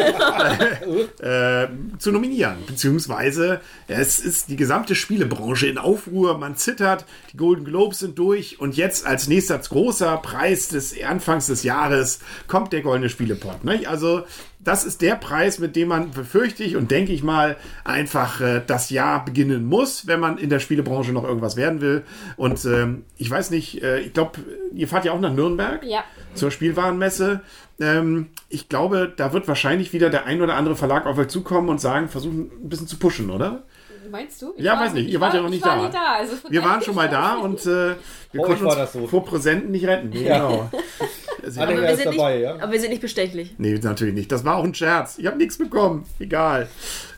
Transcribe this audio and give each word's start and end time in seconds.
äh, 1.18 1.66
zu 1.98 2.12
nominieren. 2.12 2.58
Beziehungsweise 2.68 3.60
es 3.88 4.20
ist 4.20 4.48
die 4.48 4.54
gesamte 4.54 4.94
Spielebranche 4.94 5.66
in 5.66 5.76
Aufruhr. 5.76 6.38
Man 6.38 6.54
zittert, 6.54 7.04
die 7.32 7.36
Golden 7.36 7.64
Globes 7.64 7.98
sind 7.98 8.16
durch 8.16 8.60
und 8.60 8.76
jetzt 8.76 9.06
als 9.06 9.26
nächster 9.26 9.58
großer 9.58 10.18
Preis 10.18 10.68
des 10.68 10.94
Anfangs 11.02 11.48
des 11.48 11.64
Jahres 11.64 12.20
kommt 12.46 12.72
der 12.72 12.82
Goldene 12.82 13.08
Spielepot. 13.08 13.64
Ne? 13.64 13.80
Also 13.88 14.22
das 14.60 14.84
ist 14.84 15.02
der 15.02 15.16
Preis, 15.16 15.58
mit 15.58 15.74
dem 15.74 15.88
man 15.88 16.12
befürchte 16.12 16.62
ich 16.62 16.76
und 16.76 16.90
denke 16.92 17.12
ich 17.12 17.24
mal 17.24 17.56
einfach 17.84 18.40
äh, 18.40 18.62
das 18.64 18.90
Jahr 18.90 19.24
beginnen 19.24 19.64
muss, 19.64 20.06
wenn 20.06 20.20
man 20.20 20.38
in 20.38 20.50
der 20.50 20.60
Spielebranche 20.60 21.12
noch 21.12 21.24
irgendwas 21.24 21.56
werden 21.56 21.80
will. 21.80 22.04
Und 22.36 22.64
ähm, 22.64 23.04
ich 23.16 23.30
weiß 23.30 23.50
nicht, 23.50 23.82
äh, 23.82 24.00
ich 24.00 24.12
glaube, 24.12 24.40
ihr 24.72 24.86
fahrt 24.86 25.04
ja 25.04 25.12
auch 25.12 25.20
nach 25.20 25.32
Nürnberg 25.32 25.84
Ja. 25.84 26.04
Zur 26.36 26.50
Spielwarenmesse. 26.50 27.40
Ähm, 27.80 28.28
ich 28.48 28.68
glaube, 28.68 29.12
da 29.16 29.32
wird 29.32 29.48
wahrscheinlich 29.48 29.92
wieder 29.92 30.10
der 30.10 30.26
ein 30.26 30.40
oder 30.42 30.54
andere 30.54 30.76
Verlag 30.76 31.06
auf 31.06 31.18
euch 31.18 31.28
zukommen 31.28 31.68
und 31.68 31.80
sagen, 31.80 32.08
versuchen 32.08 32.50
ein 32.62 32.68
bisschen 32.68 32.86
zu 32.86 32.98
pushen, 32.98 33.30
oder? 33.30 33.62
Meinst 34.10 34.40
du? 34.40 34.54
Ja, 34.56 34.74
war- 34.74 34.86
weiß 34.86 34.92
nicht, 34.94 35.08
ihr 35.08 35.14
ich 35.14 35.20
wart 35.20 35.32
war- 35.32 35.36
ja 35.38 35.42
noch 35.42 35.50
nicht 35.50 35.58
ich 35.60 35.66
war 35.66 35.76
da. 35.76 35.82
nicht 35.82 35.94
da. 35.94 36.12
Also 36.18 36.36
Wir 36.48 36.62
waren 36.62 36.80
schon 36.80 36.94
mal 36.94 37.08
da 37.08 37.34
und 37.38 37.60
äh, 37.66 37.66
wir 37.66 37.96
Oh, 38.36 38.42
konnten 38.44 38.62
ich 38.62 38.68
uns 38.68 38.76
das 38.76 38.92
so. 38.92 39.06
vor 39.08 39.24
Präsenten 39.24 39.72
nicht 39.72 39.84
retten. 39.86 40.10
Genau. 40.12 40.70
Sehr- 41.44 41.62
Anhänger 41.64 41.82
wir 41.82 41.96
sind 41.96 42.06
dabei, 42.06 42.34
nicht, 42.34 42.42
ja? 42.44 42.54
aber 42.54 42.72
wir 42.72 42.80
sind 42.80 42.90
nicht 42.90 43.02
bestechlich. 43.02 43.54
Nee, 43.58 43.78
natürlich 43.82 44.14
nicht. 44.14 44.30
Das 44.32 44.44
war 44.44 44.56
auch 44.56 44.64
ein 44.64 44.74
Scherz. 44.74 45.18
Ich 45.18 45.26
habe 45.26 45.36
nichts 45.38 45.58
bekommen. 45.58 46.04
Egal. 46.18 46.68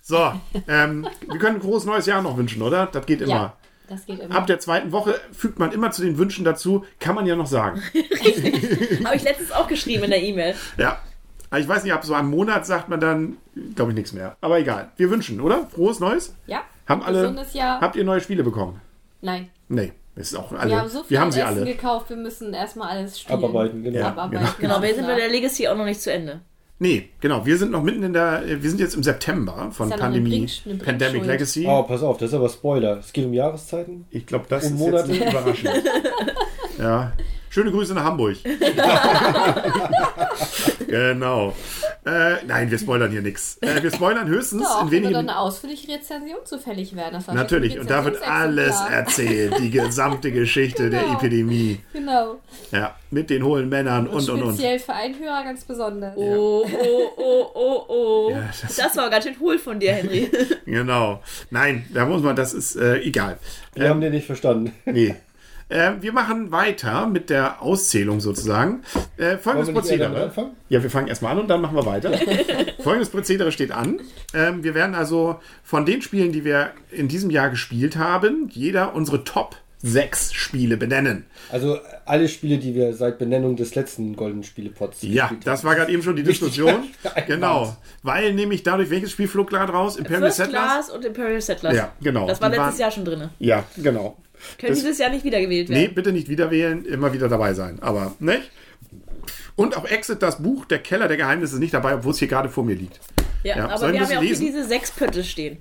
So, 0.02 0.32
ähm, 0.66 1.06
wir 1.28 1.38
können 1.38 1.56
ein 1.56 1.60
großes 1.60 1.86
neues 1.86 2.06
Jahr 2.06 2.22
noch 2.22 2.36
wünschen, 2.38 2.62
oder? 2.62 2.88
Das 2.90 3.04
geht 3.06 3.20
immer. 3.20 3.30
Ja, 3.32 3.56
das 3.88 4.06
geht 4.06 4.20
immer. 4.20 4.34
Ab 4.34 4.46
der 4.46 4.58
zweiten 4.60 4.92
Woche 4.92 5.14
fügt 5.32 5.58
man 5.58 5.72
immer 5.72 5.90
zu 5.90 6.02
den 6.02 6.18
Wünschen 6.18 6.44
dazu, 6.44 6.84
kann 7.00 7.14
man 7.14 7.26
ja 7.26 7.36
noch 7.36 7.46
sagen. 7.46 7.82
Habe 9.04 9.16
ich 9.16 9.22
letztens 9.22 9.52
auch 9.52 9.68
geschrieben 9.68 10.04
in 10.04 10.10
der 10.10 10.22
E-Mail. 10.22 10.54
Ja. 10.76 10.98
Aber 11.50 11.60
ich 11.60 11.68
weiß 11.68 11.82
nicht, 11.84 11.92
ab 11.94 12.04
so 12.04 12.12
einem 12.14 12.28
Monat 12.28 12.66
sagt 12.66 12.88
man 12.90 13.00
dann, 13.00 13.38
glaube 13.74 13.92
ich, 13.92 13.96
nichts 13.96 14.12
mehr. 14.12 14.36
Aber 14.40 14.58
egal. 14.58 14.92
Wir 14.96 15.10
wünschen, 15.10 15.40
oder? 15.40 15.66
Frohes 15.74 16.00
Neues? 16.00 16.34
ja. 16.46 16.62
Haben 16.86 17.02
alle, 17.02 17.20
Gesundes 17.20 17.52
Jahr. 17.52 17.82
habt 17.82 17.96
ihr 17.96 18.04
neue 18.04 18.22
Spiele 18.22 18.42
bekommen? 18.42 18.80
Nein. 19.20 19.50
Nee, 19.68 19.92
ist 20.16 20.34
auch 20.34 20.52
alle. 20.52 20.70
Wir 20.70 20.80
haben 20.80 20.88
so 20.88 21.02
viel 21.02 21.10
wir 21.10 21.20
haben 21.20 21.30
sie 21.32 21.40
Essen 21.40 21.58
alle. 21.58 21.64
gekauft, 21.66 22.08
wir 22.08 22.16
müssen 22.16 22.54
erstmal 22.54 22.88
alles 22.88 23.20
spielen. 23.20 23.38
Abarbeiten, 23.38 23.82
genau. 23.82 23.98
Ja, 23.98 24.08
Abarbeiten. 24.08 24.46
Genau, 24.58 24.80
wir 24.80 24.94
sind 24.94 25.06
bei 25.06 25.14
der 25.14 25.28
Legacy 25.28 25.68
auch 25.68 25.76
noch 25.76 25.84
nicht 25.84 26.00
zu 26.00 26.10
Ende. 26.10 26.40
Nee, 26.80 27.08
genau. 27.20 27.44
Wir 27.44 27.58
sind 27.58 27.72
noch 27.72 27.82
mitten 27.82 28.02
in 28.04 28.12
der, 28.12 28.42
wir 28.46 28.70
sind 28.70 28.78
jetzt 28.78 28.94
im 28.94 29.02
September 29.02 29.70
von 29.72 29.90
Pandemie, 29.90 30.28
Blink- 30.30 30.60
eine 30.64 30.74
Pandemic. 30.76 31.24
Legacy. 31.24 31.66
Oh, 31.66 31.82
pass 31.82 32.02
auf, 32.02 32.18
das 32.18 32.28
ist 32.30 32.34
aber 32.34 32.48
Spoiler. 32.48 32.98
Es 32.98 33.12
geht 33.12 33.24
um 33.26 33.32
Jahreszeiten. 33.34 34.04
Ich 34.10 34.26
glaube, 34.26 34.46
das 34.48 34.64
Um 34.66 34.74
ist 34.74 34.78
Monate. 34.78 35.10
jetzt 35.12 35.20
nicht 35.20 35.32
überraschend. 35.32 35.70
ja. 36.78 37.12
Schöne 37.58 37.72
Grüße 37.72 37.92
nach 37.92 38.04
Hamburg. 38.04 38.36
genau. 40.86 41.56
Äh, 42.06 42.36
nein, 42.46 42.70
wir 42.70 42.78
spoilern 42.78 43.10
hier 43.10 43.20
nichts. 43.20 43.58
Äh, 43.60 43.82
wir 43.82 43.90
spoilern 43.90 44.28
höchstens 44.28 44.62
Doch, 44.62 44.82
in 44.84 44.92
wenn 44.92 45.02
wenigen. 45.02 45.16
eine 45.16 45.40
ausführliche 45.40 45.88
Rezension 45.92 46.38
zufällig 46.44 46.94
werden. 46.94 47.14
Das 47.14 47.26
Natürlich, 47.34 47.80
und 47.80 47.90
da 47.90 48.04
wird 48.04 48.22
alles 48.22 48.76
erzählt, 48.88 49.58
die 49.58 49.70
gesamte 49.70 50.30
Geschichte 50.30 50.88
der 50.88 51.00
Genau. 51.00 51.14
Epidemie. 51.14 51.80
Genau. 51.92 52.36
Ja, 52.70 52.94
mit 53.10 53.28
den 53.28 53.42
hohlen 53.42 53.68
Männern 53.68 54.06
und 54.06 54.30
und 54.30 54.40
und. 54.40 54.54
Speziell 54.54 54.78
für 54.78 54.92
einen 54.92 55.18
Hörer 55.18 55.42
ganz 55.42 55.64
besonders. 55.64 56.16
Oh, 56.16 56.64
oh, 56.64 57.10
oh, 57.16 57.46
oh, 57.54 57.84
oh. 57.88 58.30
Ja, 58.30 58.50
das- 58.62 58.76
das, 58.76 58.96
war 58.96 59.10
ganz 59.10 59.24
schön 59.24 59.40
hohl 59.40 59.58
von 59.58 59.80
dir, 59.80 59.94
Henry. 59.94 60.30
Genau. 60.64 61.20
Nein, 61.50 61.86
da 61.92 62.06
muss 62.06 62.22
man, 62.22 62.36
das 62.36 62.54
ist 62.54 62.76
äh, 62.76 63.00
egal. 63.00 63.36
Wir 63.74 63.88
haben 63.88 64.00
den 64.00 64.12
nicht 64.12 64.26
verstanden. 64.26 64.72
Nee. 64.84 65.16
Äh, 65.68 65.92
wir 66.00 66.12
machen 66.12 66.50
weiter 66.50 67.06
mit 67.06 67.30
der 67.30 67.62
Auszählung 67.62 68.20
sozusagen. 68.20 68.82
Äh, 69.16 69.36
folgendes 69.36 69.72
Prozedere. 69.72 70.32
Ja, 70.68 70.82
wir 70.82 70.90
fangen 70.90 71.08
erstmal 71.08 71.32
an 71.32 71.40
und 71.40 71.48
dann 71.48 71.60
machen 71.60 71.76
wir 71.76 71.84
weiter. 71.86 72.12
folgendes 72.82 73.10
Prozedere 73.10 73.52
steht 73.52 73.72
an. 73.72 74.00
Ähm, 74.34 74.64
wir 74.64 74.74
werden 74.74 74.94
also 74.94 75.40
von 75.62 75.84
den 75.84 76.00
Spielen, 76.02 76.32
die 76.32 76.44
wir 76.44 76.70
in 76.90 77.08
diesem 77.08 77.30
Jahr 77.30 77.50
gespielt 77.50 77.96
haben, 77.96 78.48
jeder 78.50 78.94
unsere 78.94 79.24
Top 79.24 79.56
6 79.80 80.32
Spiele 80.32 80.76
benennen. 80.76 81.24
Also 81.52 81.78
alle 82.04 82.28
Spiele, 82.28 82.58
die 82.58 82.74
wir 82.74 82.94
seit 82.94 83.18
Benennung 83.18 83.54
des 83.54 83.74
letzten 83.76 84.16
Golden 84.16 84.42
Spielepots 84.42 85.02
Ja, 85.02 85.24
gespielt 85.26 85.46
das 85.46 85.62
war 85.62 85.76
gerade 85.76 85.92
eben 85.92 86.02
schon 86.02 86.16
die 86.16 86.24
Diskussion. 86.24 86.84
Genau. 87.28 87.76
Weil 88.02 88.32
nämlich 88.34 88.62
dadurch, 88.62 88.90
welches 88.90 89.12
Spiel 89.12 89.28
flog 89.28 89.50
gerade 89.50 89.72
raus? 89.72 89.96
Imperial 89.96 90.22
First 90.22 90.36
Settlers? 90.38 90.62
Class 90.64 90.90
und 90.90 91.04
Imperial 91.04 91.40
Settlers. 91.40 91.76
Ja, 91.76 91.92
genau. 92.00 92.26
Das 92.26 92.40
war 92.40 92.48
Die 92.50 92.56
letztes 92.56 92.72
waren- 92.74 92.80
Jahr 92.80 92.90
schon 92.90 93.04
drin. 93.04 93.28
Ja, 93.38 93.64
genau. 93.76 94.16
Können 94.58 94.72
Das- 94.72 94.78
dieses 94.80 94.98
Jahr 94.98 95.10
nicht 95.10 95.24
wiedergewählt 95.24 95.68
Nee, 95.68 95.82
werden. 95.82 95.94
bitte 95.94 96.12
nicht 96.12 96.28
wieder 96.28 96.50
wählen, 96.50 96.84
immer 96.84 97.12
wieder 97.12 97.28
dabei 97.28 97.54
sein. 97.54 97.78
Aber, 97.82 98.14
nicht? 98.20 98.50
Und 99.56 99.76
auch 99.76 99.84
Exit, 99.86 100.22
das 100.22 100.42
Buch 100.42 100.64
Der 100.66 100.78
Keller 100.78 101.08
der 101.08 101.16
Geheimnisse 101.16 101.54
ist 101.54 101.60
nicht 101.60 101.74
dabei, 101.74 101.94
obwohl 101.96 102.12
es 102.12 102.18
hier 102.18 102.28
gerade 102.28 102.48
vor 102.48 102.64
mir 102.64 102.76
liegt. 102.76 103.00
Ja, 103.42 103.56
Ja, 103.56 103.68
aber 103.68 103.92
wir 103.92 104.00
haben 104.00 104.10
ja 104.10 104.18
auch 104.18 104.22
lesen? 104.22 104.46
diese 104.46 104.64
sechs 104.64 104.90
Pötte 104.90 105.24
stehen. 105.24 105.58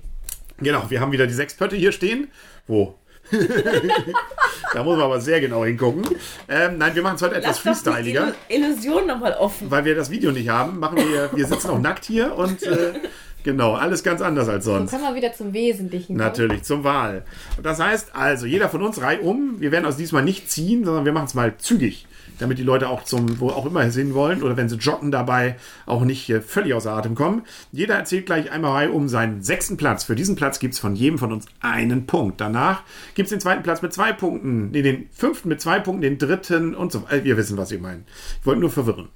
Genau, 0.60 0.84
wir 0.88 1.00
haben 1.00 1.12
wieder 1.12 1.26
die 1.26 1.34
sechs 1.34 1.54
Pötte 1.54 1.76
hier 1.76 1.92
stehen. 1.92 2.28
Wo? 2.66 2.94
da 4.72 4.82
muss 4.82 4.96
man 4.96 5.04
aber 5.04 5.20
sehr 5.20 5.40
genau 5.40 5.64
hingucken. 5.64 6.02
Ähm, 6.48 6.78
nein, 6.78 6.94
wir 6.94 7.02
machen 7.02 7.16
es 7.16 7.22
heute 7.22 7.34
etwas 7.36 7.62
Lass 7.64 7.80
freestyliger. 7.80 8.32
Illu- 8.48 8.56
Illusion 8.70 9.06
nochmal 9.06 9.34
offen. 9.34 9.70
Weil 9.70 9.84
wir 9.84 9.94
das 9.94 10.10
Video 10.10 10.32
nicht 10.32 10.48
haben, 10.48 10.78
machen 10.78 10.96
wir, 10.98 11.30
wir 11.34 11.46
sitzen 11.46 11.70
auch 11.70 11.78
nackt 11.78 12.04
hier 12.04 12.34
und 12.34 12.62
äh, 12.62 12.94
genau, 13.48 13.72
alles 13.72 14.02
ganz 14.02 14.20
anders 14.20 14.46
als 14.46 14.66
Dann 14.66 14.74
sonst. 14.74 14.90
können 14.90 15.04
wir 15.04 15.14
wieder 15.14 15.32
zum 15.32 15.54
Wesentlichen 15.54 16.18
kommen. 16.18 16.18
Natürlich, 16.18 16.64
zum 16.64 16.84
Wahl. 16.84 17.24
Das 17.62 17.80
heißt 17.80 18.14
also, 18.14 18.44
jeder 18.44 18.68
von 18.68 18.82
uns 18.82 19.00
reiht 19.00 19.22
um. 19.22 19.58
Wir 19.58 19.72
werden 19.72 19.86
uns 19.86 19.96
diesmal 19.96 20.22
nicht 20.22 20.50
ziehen, 20.50 20.84
sondern 20.84 21.06
wir 21.06 21.12
machen 21.12 21.24
es 21.24 21.34
mal 21.34 21.56
zügig, 21.56 22.06
damit 22.38 22.58
die 22.58 22.62
Leute 22.62 22.90
auch 22.90 23.04
zum, 23.04 23.40
wo 23.40 23.48
auch 23.48 23.64
immer 23.64 23.82
hin 23.84 24.12
wollen, 24.12 24.42
oder 24.42 24.58
wenn 24.58 24.68
sie 24.68 24.76
joggen 24.76 25.10
dabei, 25.10 25.56
auch 25.86 26.02
nicht 26.02 26.28
äh, 26.28 26.42
völlig 26.42 26.74
außer 26.74 26.92
Atem 26.92 27.14
kommen. 27.14 27.42
Jeder 27.72 27.94
erzählt 27.94 28.26
gleich 28.26 28.52
einmal 28.52 28.72
Reihe 28.72 28.92
um 28.92 29.08
seinen 29.08 29.42
sechsten 29.42 29.78
Platz. 29.78 30.04
Für 30.04 30.14
diesen 30.14 30.36
Platz 30.36 30.58
gibt 30.58 30.74
es 30.74 30.80
von 30.80 30.94
jedem 30.94 31.18
von 31.18 31.32
uns 31.32 31.46
einen 31.60 32.04
Punkt. 32.04 32.42
Danach 32.42 32.82
gibt 33.14 33.28
es 33.28 33.30
den 33.30 33.40
zweiten 33.40 33.62
Platz 33.62 33.80
mit 33.80 33.94
zwei 33.94 34.12
Punkten, 34.12 34.72
nee, 34.72 34.82
den 34.82 35.08
fünften 35.10 35.48
mit 35.48 35.62
zwei 35.62 35.80
Punkten, 35.80 36.02
den 36.02 36.18
dritten 36.18 36.74
und 36.74 36.92
so 36.92 37.04
weiter. 37.04 37.24
Wir 37.24 37.38
wissen, 37.38 37.56
was 37.56 37.72
ich 37.72 37.80
meine. 37.80 38.02
Ich 38.40 38.46
wollte 38.46 38.60
nur 38.60 38.70
verwirren. 38.70 39.08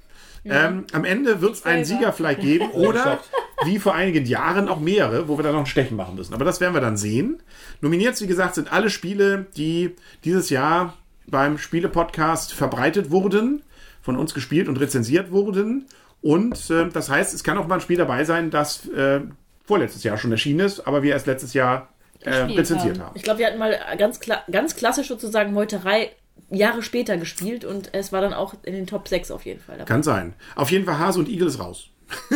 Ähm, 0.45 0.85
am 0.91 1.05
Ende 1.05 1.41
wird 1.41 1.53
es 1.53 1.65
einen. 1.65 1.85
Sieger 1.85 2.11
vielleicht 2.11 2.41
geben 2.41 2.69
oder 2.73 3.19
wie 3.65 3.79
vor 3.79 3.95
einigen 3.95 4.25
Jahren 4.25 4.67
auch 4.67 4.79
mehrere, 4.79 5.27
wo 5.27 5.37
wir 5.37 5.43
dann 5.43 5.53
noch 5.53 5.61
ein 5.61 5.65
Stechen 5.65 5.95
machen 5.95 6.15
müssen. 6.15 6.33
Aber 6.33 6.45
das 6.45 6.59
werden 6.59 6.73
wir 6.73 6.81
dann 6.81 6.97
sehen. 6.97 7.41
Nominiert, 7.81 8.19
wie 8.21 8.27
gesagt, 8.27 8.55
sind 8.55 8.71
alle 8.71 8.89
Spiele, 8.89 9.45
die 9.55 9.95
dieses 10.23 10.49
Jahr 10.49 10.97
beim 11.27 11.57
Spiele-Podcast 11.57 12.53
verbreitet 12.53 13.11
wurden, 13.11 13.63
von 14.01 14.17
uns 14.17 14.33
gespielt 14.33 14.67
und 14.67 14.79
rezensiert 14.79 15.31
wurden. 15.31 15.87
Und 16.21 16.69
äh, 16.69 16.89
das 16.89 17.09
heißt, 17.09 17.33
es 17.33 17.43
kann 17.43 17.57
auch 17.57 17.67
mal 17.67 17.75
ein 17.75 17.81
Spiel 17.81 17.97
dabei 17.97 18.23
sein, 18.25 18.49
das 18.49 18.87
äh, 18.89 19.21
vorletztes 19.65 20.03
Jahr 20.03 20.17
schon 20.17 20.31
erschienen 20.31 20.59
ist, 20.61 20.81
aber 20.87 21.03
wir 21.03 21.13
erst 21.13 21.27
letztes 21.27 21.53
Jahr 21.53 21.89
äh, 22.21 22.33
rezensiert 22.33 22.99
haben. 22.99 23.07
haben. 23.07 23.15
Ich 23.15 23.23
glaube, 23.23 23.39
wir 23.39 23.47
hatten 23.47 23.59
mal 23.59 23.77
ganz, 23.97 24.19
kla 24.19 24.41
ganz 24.51 24.75
klassisch 24.75 25.07
sozusagen 25.07 25.53
Meuterei 25.53 26.11
Jahre 26.49 26.83
später 26.83 27.17
gespielt 27.17 27.65
und 27.65 27.93
es 27.93 28.11
war 28.11 28.21
dann 28.21 28.33
auch 28.33 28.55
in 28.63 28.73
den 28.73 28.87
Top 28.87 29.07
6 29.07 29.31
auf 29.31 29.45
jeden 29.45 29.59
Fall 29.59 29.77
dabei. 29.77 29.87
Kann 29.87 30.03
sein. 30.03 30.33
Auf 30.55 30.71
jeden 30.71 30.85
Fall 30.85 30.99
Hase 30.99 31.19
und 31.19 31.29
Igel 31.29 31.47
ist 31.47 31.59
raus. 31.59 31.89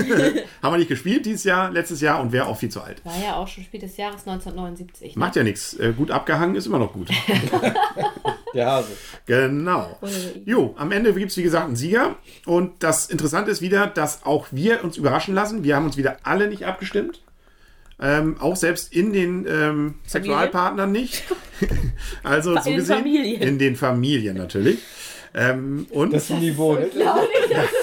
haben 0.62 0.73
wir 0.73 0.78
nicht 0.78 0.88
gespielt 0.88 1.25
dieses 1.25 1.44
Jahr, 1.44 1.72
letztes 1.72 2.01
Jahr 2.01 2.19
und 2.22 2.31
wäre 2.31 2.47
auch 2.47 2.57
viel 2.57 2.69
zu 2.69 2.81
alt. 2.81 3.03
War 3.06 3.18
ja 3.22 3.36
auch 3.36 3.48
schon 3.48 3.63
Spiel 3.63 3.80
des 3.80 3.98
Jahres 3.98 4.27
1979. 4.27 5.15
Ne? 5.15 5.19
Macht 5.19 5.36
ja 5.36 5.44
nichts. 5.44 5.74
Äh, 5.75 5.94
gut 5.94 6.12
abgehangen 6.12 6.56
ist 6.56 6.65
immer 6.65 6.80
noch 6.80 6.94
gut. 6.94 7.09
Der 8.54 8.65
Hase. 8.65 8.94
Genau. 9.25 10.00
Jo, 10.45 10.74
am 10.77 10.92
Ende 10.92 11.13
gibt 11.13 11.31
es 11.31 11.38
wie 11.38 11.44
gesagt 11.44 11.65
einen 11.65 11.75
Sieger. 11.75 12.15
Und 12.45 12.81
das 12.81 13.07
Interessante 13.10 13.51
ist 13.51 13.62
wieder, 13.62 13.88
dass 13.88 14.25
auch 14.25 14.48
wir 14.51 14.83
uns 14.83 14.98
überraschen 14.98 15.36
lassen. 15.36 15.63
Wir 15.63 15.75
haben 15.75 15.86
uns 15.86 15.98
wieder 15.98 16.18
alle 16.24 16.48
nicht 16.48 16.65
abgestimmt. 16.65 17.21
Ähm, 17.99 18.38
auch 18.39 18.55
selbst 18.55 18.94
in 18.94 19.11
den 19.11 19.45
ähm, 19.49 19.95
Sexualpartnern 20.05 20.91
nicht. 20.91 21.23
also 22.23 22.51
In 22.51 22.57
so 22.57 22.63
den 22.69 22.75
gesehen. 22.75 22.97
Familien. 22.97 23.41
In 23.41 23.57
den 23.59 23.75
Familien 23.75 24.38
natürlich. 24.38 24.79
Ähm, 25.33 25.88
und 25.91 26.13
Das 26.13 26.23
ist 26.23 26.31
ein 26.31 26.39
Niveau. 26.39 26.75
Das 26.75 26.94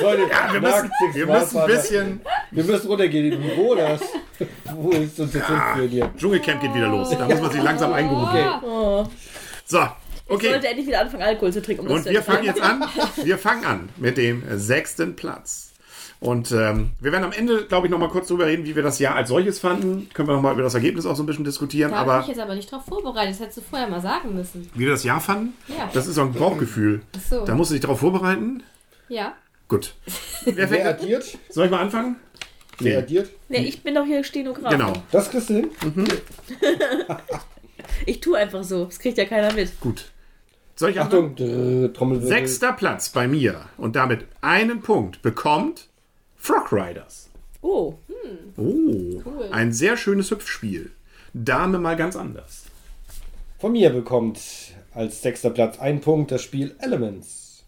soll 0.01 0.19
ja, 0.31 0.53
wir 0.53 0.61
müssen, 0.61 0.91
wir 1.13 1.27
müssen 1.27 1.59
ein 1.59 1.67
bisschen. 1.67 2.21
Wir 2.51 2.65
müssen 2.65 2.87
runtergehen. 2.89 3.41
Niveau, 3.41 3.75
das. 3.75 4.01
Wo 4.75 4.91
ist 4.91 5.19
uns 5.21 5.35
jetzt 5.35 5.47
hinführen 5.47 5.89
hier? 5.89 6.11
Dschungelcamp 6.17 6.61
geht 6.63 6.75
wieder 6.75 6.89
los. 6.89 7.11
Da 7.11 7.29
muss 7.29 7.41
man 7.41 7.53
sich 7.53 7.63
langsam 7.63 7.93
eingerufen. 7.93 8.39
Okay. 8.39 8.67
Oh, 8.67 9.07
So, 9.67 9.79
ich 10.27 10.33
okay. 10.35 10.51
sollte 10.51 10.69
endlich 10.69 10.87
wieder 10.87 11.01
anfangen, 11.03 11.23
Alkohol 11.23 11.53
zu 11.53 11.63
trinken. 11.63 11.87
Um 11.87 11.93
Und 11.95 12.05
wir 12.07 12.23
fangen 12.23 12.45
jetzt 12.45 12.61
an. 12.61 12.83
Wir 13.23 13.39
fangen 13.39 13.65
an 13.65 13.89
mit 13.99 14.17
dem 14.17 14.43
sechsten 14.59 15.15
Platz. 15.17 15.74
Und 16.25 16.53
ähm, 16.53 16.91
wir 17.01 17.13
werden 17.13 17.25
am 17.25 17.33
Ende, 17.33 17.67
glaube 17.67 17.87
ich, 17.87 17.91
noch 17.91 17.99
mal 17.99 18.09
kurz 18.09 18.29
drüber 18.29 18.47
reden, 18.47 18.65
wie 18.65 18.75
wir 18.75 18.83
das 18.83 18.99
Jahr 18.99 19.15
als 19.15 19.29
solches 19.29 19.61
fanden. 19.61 20.09
Können 20.15 20.27
wir 20.29 20.35
noch 20.35 20.43
mal 20.43 20.55
über 20.55 20.63
das 20.63 20.75
Ergebnis 20.75 21.05
auch 21.05 21.15
so 21.17 21.23
ein 21.23 21.27
bisschen 21.27 21.45
diskutieren. 21.45 21.91
Da 21.91 21.99
habe 21.99 22.13
aber 22.13 22.23
ich 22.23 22.29
jetzt 22.29 22.41
aber 22.41 22.55
nicht 22.55 22.73
drauf 22.73 22.85
vorbereitet. 22.87 23.35
Das 23.35 23.41
hättest 23.41 23.59
du 23.59 23.63
vorher 23.63 23.89
mal 23.89 24.01
sagen 24.01 24.35
müssen. 24.35 24.71
wie 24.75 24.81
wir 24.81 24.91
das 24.91 25.05
Jahr 25.05 25.21
fanden, 25.21 25.53
Ja. 25.69 25.91
das 25.93 26.07
ist 26.07 26.15
so 26.15 26.23
ein 26.23 26.33
Bauchgefühl. 26.33 27.03
Ach 27.17 27.21
so. 27.21 27.45
Da 27.45 27.55
musst 27.55 27.71
du 27.71 27.75
dich 27.75 27.83
darauf 27.83 28.01
vorbereiten. 28.01 28.63
Ja. 29.09 29.35
Gut. 29.69 29.95
Wer 30.45 30.57
Wer 30.57 30.69
fängt 30.69 30.87
an? 30.87 30.95
addiert? 30.95 31.39
Soll 31.51 31.67
ich 31.67 31.71
mal 31.71 31.81
anfangen? 31.81 32.17
Wer 32.79 32.99
addiert? 33.01 33.31
Nee, 33.51 33.67
ich 33.67 33.83
bin 33.83 33.95
doch 33.95 34.05
hier 34.05 34.25
Stenograf. 34.25 34.71
Genau. 34.73 34.93
Das 35.13 35.31
kriegst 35.31 35.51
du 35.51 35.55
hin? 35.55 35.71
Ich 38.07 38.21
tue 38.21 38.37
einfach 38.39 38.65
so. 38.65 38.87
Das 38.87 38.99
kriegt 38.99 39.19
ja 39.19 39.25
keiner 39.25 39.53
mit. 39.53 39.79
Gut. 39.81 40.11
Soll 40.77 40.91
ich 40.91 41.01
anfangen? 41.01 41.33
Achtung, 41.33 41.47
drrr, 41.47 41.93
Trommelwirbel. 41.93 42.29
Sechster 42.29 42.73
Platz 42.73 43.11
bei 43.11 43.29
mir 43.29 43.67
und 43.77 43.95
damit 43.95 44.25
einen 44.41 44.81
Punkt 44.81 45.23
bekommt 45.23 45.89
Frog 46.45 46.73
Riders. 46.73 47.31
Oh, 47.63 47.95
Oh, 48.59 48.63
Cool. 49.25 49.49
ein 49.51 49.73
sehr 49.73 49.97
schönes 49.97 50.31
Hüpfspiel. 50.31 50.91
Dame 51.33 51.79
mal 51.79 51.97
ganz 51.97 52.17
anders. 52.17 52.65
Von 53.59 53.73
mir 53.73 53.89
bekommt 53.89 54.39
als 54.93 55.23
sechster 55.23 55.49
Platz 55.49 55.79
ein 55.79 56.03
Punkt 56.03 56.31
das 56.31 56.43
Spiel 56.43 56.75
Elements. 56.81 57.65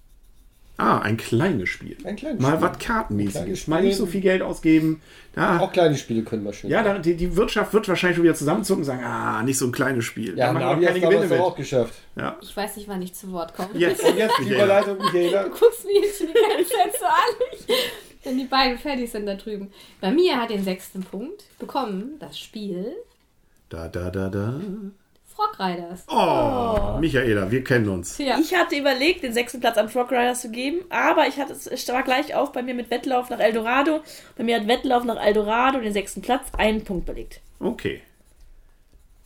Ah, 0.77 0.99
ein 0.99 1.17
kleines 1.17 1.71
Spiel. 1.71 1.97
Ein 2.05 2.17
kleines 2.17 2.43
Mal 2.43 2.57
Spiel. 2.59 2.69
was 2.69 2.79
kartenmäßiges. 2.79 3.67
Mal 3.67 3.83
nicht 3.83 3.97
so 3.97 4.05
viel 4.05 4.21
Geld 4.21 4.43
ausgeben. 4.43 5.01
Da, 5.35 5.59
Auch 5.59 5.73
kleine 5.73 5.97
Spiele 5.97 6.23
können 6.23 6.45
wir 6.45 6.53
schön. 6.53 6.69
ja, 6.69 6.83
da, 6.83 6.99
die, 6.99 7.17
die 7.17 7.35
Wirtschaft 7.35 7.73
wird 7.73 7.89
wahrscheinlich 7.89 8.17
schon 8.17 8.25
wieder 8.25 8.35
zusammenzucken 8.35 8.83
und 8.83 8.85
sagen, 8.87 9.03
ah, 9.03 9.43
nicht 9.43 9.57
so 9.57 9.65
ein 9.65 9.73
kleines 9.73 10.05
Spiel. 10.05 10.37
ja 10.37 10.49
da 10.49 10.53
machen 10.53 10.83
wir 10.83 10.89
keine 10.89 11.01
Gewinne 11.01 11.27
mit. 11.29 11.41
auch 11.41 11.57
geschafft. 11.57 11.95
Ja. 12.15 12.37
Ich 12.43 12.55
weiß 12.55 12.77
nicht, 12.77 12.89
wann 12.89 13.01
ich 13.01 13.15
zu 13.15 13.33
Wort 13.33 13.55
komme. 13.57 13.71
Jetzt, 13.73 14.05
Und 14.05 14.19
jetzt 14.19 14.35
die. 14.39 14.53
Überleitung, 14.53 14.99
Michaela. 14.99 15.45
Du 15.45 15.49
guckst 15.51 15.87
mir 15.87 15.99
jetzt 16.03 16.19
schon 16.19 16.27
die 16.27 16.35
ganze 16.35 16.71
Zeit 16.71 16.93
so 17.01 17.07
an, 17.07 17.77
wenn 18.27 18.37
die 18.37 18.45
beiden 18.45 18.79
fertig 18.79 19.11
sind 19.11 19.27
da 19.27 19.35
drüben. 19.35 19.73
Bei 20.01 20.11
mir 20.11 20.41
hat 20.41 20.51
den 20.51 20.65
sechsten 20.65 21.03
Punkt 21.03 21.45
bekommen 21.59 22.17
das 22.19 22.39
Spiel 22.39 22.95
Da, 23.69 23.89
da, 23.89 24.11
da, 24.11 24.29
da. 24.29 24.61
Frog 25.37 25.59
Riders. 25.61 26.05
Oh, 26.09 26.99
Michaela, 26.99 27.51
wir 27.51 27.63
kennen 27.63 27.89
uns. 27.91 28.17
Ja. 28.19 28.39
ich 28.41 28.55
hatte 28.55 28.75
überlegt, 28.77 29.23
den 29.23 29.35
sechsten 29.35 29.61
Platz 29.61 29.77
an 29.77 29.91
Frog 29.91 30.11
Riders 30.11 30.41
zu 30.41 30.51
geben, 30.51 30.79
aber 30.89 31.27
ich 31.27 31.37
hatte 31.37 31.53
es 31.53 31.89
war 31.89 32.03
gleich 32.03 32.35
auf 32.35 32.53
bei 32.53 32.63
mir 32.63 32.75
mit 32.75 32.91
Wettlauf 32.91 33.29
nach 33.29 33.39
Eldorado. 33.39 34.01
Bei 34.37 34.45
mir 34.45 34.57
hat 34.57 34.67
Wettlauf 34.67 35.05
nach 35.05 35.23
Eldorado 35.23 35.79
den 35.81 35.93
sechsten 35.93 36.23
Platz 36.23 36.47
einen 36.57 36.85
Punkt 36.85 37.07
belegt. 37.07 37.41
Okay. 37.61 38.01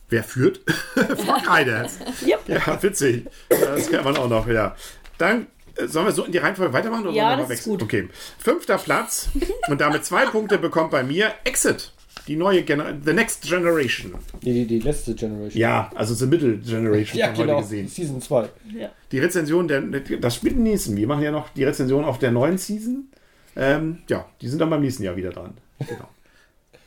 Wer 0.09 0.23
führt? 0.25 0.59
Frog 0.95 1.57
Riders. 1.57 1.99
Yep. 2.25 2.49
Ja, 2.49 2.83
witzig. 2.83 3.25
Das 3.47 3.89
kennt 3.89 4.03
man 4.03 4.17
auch 4.17 4.27
noch, 4.27 4.47
ja. 4.47 4.75
Dann 5.17 5.47
sollen 5.87 6.05
wir 6.05 6.11
so 6.11 6.23
in 6.25 6.31
die 6.31 6.37
Reihenfolge 6.37 6.73
weitermachen? 6.73 7.07
Oder 7.07 7.15
Ja, 7.15 7.23
wollen 7.23 7.31
wir 7.31 7.37
das 7.37 7.47
mal 7.49 7.53
ist 7.53 7.59
wechseln? 7.59 7.71
gut. 7.73 7.83
Okay. 7.83 8.09
Fünfter 8.39 8.77
Platz 8.77 9.29
und 9.69 9.81
damit 9.81 10.05
zwei 10.05 10.25
Punkte 10.25 10.57
bekommt 10.57 10.91
bei 10.91 11.03
mir 11.03 11.31
Exit. 11.43 11.91
Die 12.27 12.35
neue 12.35 12.61
Generation, 12.61 13.01
The 13.03 13.13
Next 13.13 13.41
Generation. 13.43 14.13
Die, 14.43 14.53
die, 14.53 14.65
die 14.67 14.79
letzte 14.79 15.15
Generation. 15.15 15.59
Ja, 15.59 15.89
also 15.95 16.13
The 16.13 16.27
Middle 16.27 16.57
Generation 16.57 17.17
ja 17.19 17.27
haben 17.27 17.35
genau. 17.35 17.53
heute 17.55 17.63
gesehen. 17.63 17.87
Season 17.87 18.21
2. 18.21 18.49
Ja. 18.77 18.89
Die 19.11 19.19
Rezension, 19.19 19.67
der, 19.67 19.81
das 19.81 20.35
spielt 20.35 20.53
im 20.55 20.63
nächsten. 20.63 20.95
Wir 20.95 21.07
machen 21.07 21.23
ja 21.23 21.31
noch 21.31 21.49
die 21.49 21.63
Rezension 21.63 22.03
auf 22.05 22.19
der 22.19 22.31
neuen 22.31 22.57
Season. 22.59 23.07
Ähm, 23.55 24.03
ja, 24.07 24.25
die 24.39 24.47
sind 24.47 24.59
dann 24.59 24.69
beim 24.69 24.81
nächsten 24.81 25.03
Jahr 25.03 25.15
wieder 25.15 25.31
dran. 25.31 25.55
Genau. 25.79 26.07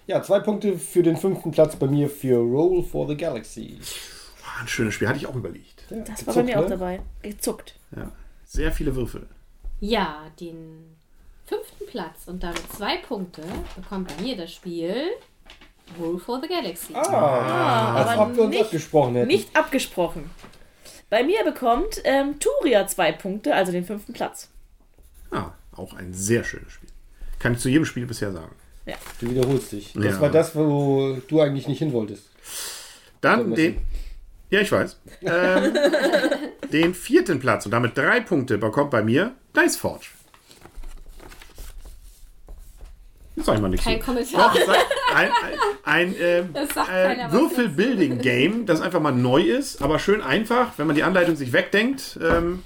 Ja, 0.06 0.22
zwei 0.22 0.38
Punkte 0.40 0.76
für 0.78 1.02
den 1.02 1.16
fünften 1.16 1.50
Platz 1.50 1.76
bei 1.76 1.86
mir 1.86 2.10
für 2.10 2.36
Roll 2.36 2.82
for 2.84 3.08
the 3.08 3.16
Galaxy. 3.16 3.78
Ah, 4.44 4.60
ein 4.60 4.68
schönes 4.68 4.92
Spiel, 4.92 5.08
hatte 5.08 5.16
ich 5.16 5.26
auch 5.26 5.34
überlegt. 5.34 5.82
Ja, 5.88 5.96
Das 6.00 6.26
war 6.26 6.34
bei 6.34 6.42
gezuckt, 6.42 6.44
mir 6.44 6.58
auch 6.58 6.64
ne? 6.64 6.68
dabei. 6.68 7.00
Gezuckt. 7.22 7.74
Ja. 7.96 8.12
Sehr 8.54 8.70
viele 8.70 8.94
Würfel. 8.94 9.26
Ja, 9.80 10.22
den 10.38 10.94
fünften 11.44 11.86
Platz 11.88 12.26
und 12.26 12.40
damit 12.44 12.62
zwei 12.72 12.98
Punkte 12.98 13.42
bekommt 13.74 14.14
bei 14.16 14.22
mir 14.22 14.36
das 14.36 14.52
Spiel 14.52 14.94
Rule 15.98 16.20
for 16.20 16.40
the 16.40 16.46
Galaxy. 16.46 16.94
Ah, 16.94 17.96
als 17.96 18.08
aber 18.10 18.22
ob 18.30 18.36
wir 18.36 18.42
uns 18.44 18.50
nicht- 18.52 18.62
abgesprochen 18.64 19.14
hätten. 19.16 19.26
Nicht 19.26 19.56
abgesprochen. 19.56 20.30
Bei 21.10 21.24
mir 21.24 21.42
bekommt 21.42 22.00
ähm, 22.04 22.38
Turia 22.38 22.86
zwei 22.86 23.10
Punkte, 23.10 23.52
also 23.56 23.72
den 23.72 23.84
fünften 23.84 24.12
Platz. 24.12 24.48
Ah, 25.32 25.50
auch 25.72 25.92
ein 25.94 26.14
sehr 26.14 26.44
schönes 26.44 26.70
Spiel. 26.72 26.88
Kann 27.40 27.54
ich 27.54 27.58
zu 27.58 27.68
jedem 27.68 27.84
Spiel 27.84 28.06
bisher 28.06 28.30
sagen. 28.32 28.54
Du 29.20 29.28
wiederholst 29.30 29.72
dich. 29.72 29.94
Das 29.94 30.04
Ja. 30.04 30.20
war 30.20 30.28
das, 30.30 30.54
wo 30.54 31.18
du 31.26 31.40
eigentlich 31.40 31.66
nicht 31.66 31.78
hin 31.80 31.92
wolltest. 31.92 32.30
Dann 33.20 33.52
den. 33.52 33.82
Ja, 34.50 34.60
ich 34.60 34.70
weiß. 34.70 35.00
Ähm, 35.22 35.74
den 36.74 36.92
vierten 36.92 37.38
Platz 37.38 37.64
und 37.64 37.70
damit 37.70 37.96
drei 37.96 38.20
Punkte 38.20 38.58
bekommt 38.58 38.90
bei 38.90 39.02
mir 39.02 39.32
Dice 39.56 39.76
Forge. 39.76 40.06
Das 43.36 43.46
sag 43.46 43.56
ich 43.56 43.60
mal 43.62 43.68
nichts. 43.68 43.84
Kein 43.84 44.00
zu. 44.00 44.06
Kommentar. 44.06 44.52
Doch, 44.54 44.66
sag- 44.66 44.76
ein, 45.14 45.30
ein, 45.84 46.14
ein 46.14 46.16
äh, 46.16 46.44
was 46.52 47.32
Würfel-Building-Game, 47.32 48.66
das 48.66 48.80
einfach 48.80 49.00
mal 49.00 49.12
neu 49.12 49.42
ist, 49.42 49.82
aber 49.82 49.98
schön 49.98 50.20
einfach. 50.20 50.76
Wenn 50.78 50.86
man 50.86 50.94
die 50.96 51.02
Anleitung 51.02 51.36
sich 51.36 51.52
wegdenkt, 51.52 52.18
ähm, 52.22 52.62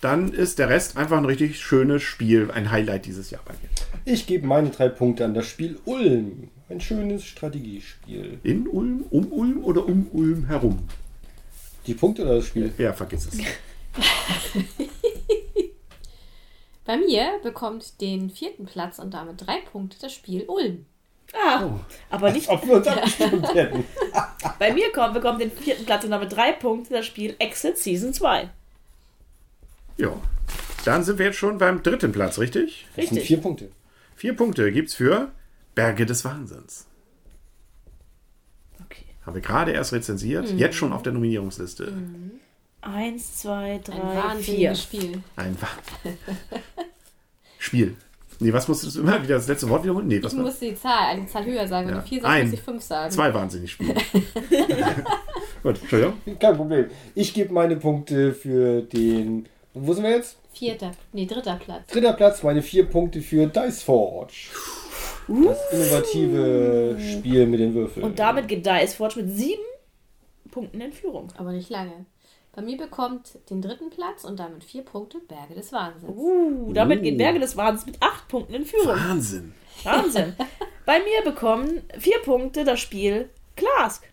dann 0.00 0.32
ist 0.32 0.58
der 0.58 0.68
Rest 0.68 0.96
einfach 0.96 1.18
ein 1.18 1.24
richtig 1.24 1.60
schönes 1.60 2.02
Spiel, 2.02 2.50
ein 2.52 2.70
Highlight 2.70 3.06
dieses 3.06 3.30
Jahr 3.30 3.42
bei 3.44 3.54
mir. 3.54 3.68
Ich 4.04 4.26
gebe 4.26 4.46
meine 4.46 4.70
drei 4.70 4.88
Punkte 4.88 5.24
an 5.24 5.34
das 5.34 5.46
Spiel 5.46 5.78
Ulm. 5.84 6.48
Ein 6.68 6.80
schönes 6.80 7.24
Strategiespiel. 7.24 8.38
In 8.42 8.66
Ulm, 8.66 9.04
um 9.10 9.30
Ulm 9.32 9.62
oder 9.64 9.86
um 9.86 10.08
Ulm 10.12 10.46
herum? 10.46 10.88
Die 11.86 11.94
Punkte 11.94 12.22
oder 12.22 12.36
das 12.36 12.46
Spiel? 12.46 12.72
Ja, 12.78 12.92
vergiss 12.92 13.26
es. 13.26 13.38
Bei 16.84 16.96
mir 16.96 17.38
bekommt 17.42 18.00
den 18.00 18.30
vierten 18.30 18.66
Platz 18.66 18.98
und 18.98 19.14
damit 19.14 19.46
drei 19.46 19.58
Punkte 19.60 19.96
das 20.00 20.12
Spiel 20.12 20.44
Ulm. 20.48 20.86
Ah, 21.32 21.78
aber 22.10 22.30
nicht. 22.30 22.48
Ob 22.48 22.66
wir 22.66 22.74
uns 22.74 22.86
abgestimmt 22.86 23.54
hätten. 23.54 23.84
Bei 24.58 24.72
mir 24.72 24.92
kommt, 24.92 25.14
bekommt 25.14 25.40
den 25.40 25.50
vierten 25.50 25.86
Platz 25.86 26.04
und 26.04 26.10
damit 26.10 26.34
drei 26.34 26.52
Punkte 26.52 26.92
das 26.94 27.06
Spiel 27.06 27.34
Exit 27.38 27.78
Season 27.78 28.12
2. 28.12 28.50
Ja. 29.96 30.12
Dann 30.84 31.04
sind 31.04 31.18
wir 31.18 31.26
jetzt 31.26 31.38
schon 31.38 31.58
beim 31.58 31.82
dritten 31.82 32.12
Platz, 32.12 32.38
richtig? 32.38 32.86
Das 32.96 33.06
sind 33.06 33.14
Richtig. 33.14 33.28
vier 33.28 33.40
Punkte. 33.40 33.70
Vier 34.16 34.36
Punkte 34.36 34.70
gibt's 34.72 34.94
für 34.94 35.30
Berge 35.74 36.04
des 36.06 36.24
Wahnsinns. 36.24 36.86
Okay. 39.22 39.26
Habe 39.26 39.40
gerade 39.40 39.72
erst 39.72 39.92
rezensiert, 39.92 40.50
Mhm. 40.52 40.58
jetzt 40.58 40.76
schon 40.76 40.92
auf 40.92 41.02
der 41.02 41.12
Nominierungsliste. 41.12 41.92
Eins, 42.80 43.38
zwei, 43.38 43.74
Ein 43.74 43.82
drei, 43.84 43.94
vier. 43.94 44.22
wahnsinniges 44.24 44.82
Spiel. 44.82 45.22
Ein 45.36 45.56
Wa 45.60 45.68
Spiel. 47.58 47.96
Nee, 48.40 48.52
was 48.52 48.66
musstest 48.66 48.96
du 48.96 49.02
immer 49.02 49.22
wieder 49.22 49.36
das 49.36 49.46
letzte 49.46 49.68
Wort 49.68 49.84
wiederholen? 49.84 50.08
Nee, 50.08 50.20
was 50.20 50.32
Ich 50.32 50.38
war 50.38 50.44
musste 50.46 50.64
die 50.68 50.74
Zahl, 50.74 51.06
eine 51.10 51.26
Zahl 51.28 51.44
höher 51.44 51.68
sagen. 51.68 51.86
Wenn 51.86 51.94
Ja. 51.94 52.00
du 52.00 52.08
vier 52.08 52.20
sagst, 52.22 52.34
Ein. 52.34 52.44
muss 52.46 52.54
ich 52.54 52.60
fünf 52.62 52.82
sagen. 52.82 53.10
Zwei 53.12 53.32
wahnsinnig 53.34 53.70
Spiele. 53.70 53.94
Gut, 55.62 55.80
Entschuldigung. 55.80 56.14
Kein 56.40 56.56
Problem. 56.56 56.86
Ich 57.14 57.34
gebe 57.34 57.52
meine 57.52 57.76
Punkte 57.76 58.32
für 58.34 58.82
den. 58.82 59.46
Wo 59.74 59.92
sind 59.94 60.02
wir 60.02 60.10
jetzt? 60.10 60.36
Vierter, 60.52 60.90
nee, 61.12 61.24
dritter 61.26 61.54
Platz. 61.56 61.86
Dritter 61.92 62.12
Platz, 62.14 62.42
meine 62.42 62.62
vier 62.62 62.84
Punkte 62.84 63.20
für 63.22 63.46
Dice 63.46 63.82
Forge. 63.84 64.32
Das 65.44 65.72
innovative 65.72 66.96
Spiel 67.00 67.46
mit 67.46 67.60
den 67.60 67.74
Würfeln. 67.74 68.04
Und 68.04 68.18
damit 68.18 68.48
geht 68.48 68.66
Dice 68.66 68.94
Forge 68.94 69.22
mit 69.22 69.30
sieben 69.30 69.62
Punkten 70.50 70.80
in 70.80 70.92
Führung. 70.92 71.32
Aber 71.36 71.52
nicht 71.52 71.70
lange. 71.70 72.06
Bei 72.54 72.60
mir 72.60 72.76
bekommt 72.76 73.38
den 73.48 73.62
dritten 73.62 73.88
Platz 73.88 74.24
und 74.24 74.38
damit 74.38 74.62
vier 74.62 74.82
Punkte 74.82 75.18
Berge 75.20 75.54
des 75.54 75.72
Wahnsinns. 75.72 76.12
Uh, 76.14 76.72
damit 76.74 77.02
geht 77.02 77.16
Berge 77.16 77.38
des 77.38 77.56
Wahnsinns 77.56 77.86
mit 77.86 78.02
acht 78.02 78.28
Punkten 78.28 78.54
in 78.54 78.66
Führung. 78.66 78.88
Wahnsinn. 78.88 79.54
Wahnsinn. 79.84 80.34
Bei 80.86 80.98
mir 80.98 81.22
bekommen 81.24 81.80
vier 81.98 82.18
Punkte 82.22 82.64
das 82.64 82.80
Spiel 82.80 83.30
Klask. 83.56 84.04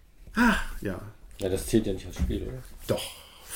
Ja, 0.81 1.01
Ja, 1.41 1.49
das 1.49 1.67
zählt 1.67 1.88
ja 1.88 1.93
nicht 1.93 2.05
als 2.05 2.17
Spiel, 2.17 2.43
oder? 2.43 2.63
doch. 2.88 3.01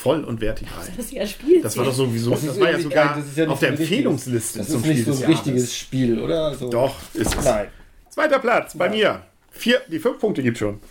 Voll 0.04 0.26
und 0.26 0.42
vertikal. 0.42 0.86
Das 0.86 1.06
ist 1.06 1.14
ja 1.14 1.22
ein 1.22 1.28
Spiel. 1.30 1.62
Das 1.62 1.78
war 1.78 1.86
doch 1.86 1.94
sowieso, 1.94 2.32
Das 2.32 2.46
das, 2.46 2.60
war 2.60 2.72
ja 2.72 2.78
sogar 2.80 3.06
geil, 3.06 3.16
das 3.24 3.28
ist 3.32 3.38
ja 3.38 3.48
auf 3.48 3.60
der 3.60 3.70
Empfehlungsliste 3.70 4.60
Das 4.60 4.68
zum 4.68 4.82
ist 4.82 4.86
nicht 4.88 5.00
Spiel 5.00 5.06
so 5.06 5.12
ein 5.14 5.22
Jahres. 5.22 5.38
richtiges 5.38 5.78
Spiel, 5.78 6.20
oder? 6.20 6.48
Also, 6.48 6.70
Doch, 6.70 6.96
ist 7.14 7.34
es. 7.38 7.46
Nein. 7.46 7.68
Zweiter 8.10 8.40
Platz 8.40 8.78
bei 8.78 8.90
mir. 8.90 9.22
Vier, 9.50 9.80
die 9.88 10.00
fünf 10.00 10.20
Punkte 10.20 10.44
gibt 10.44 10.58
schon. 10.58 10.82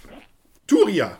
Turia. 0.66 1.18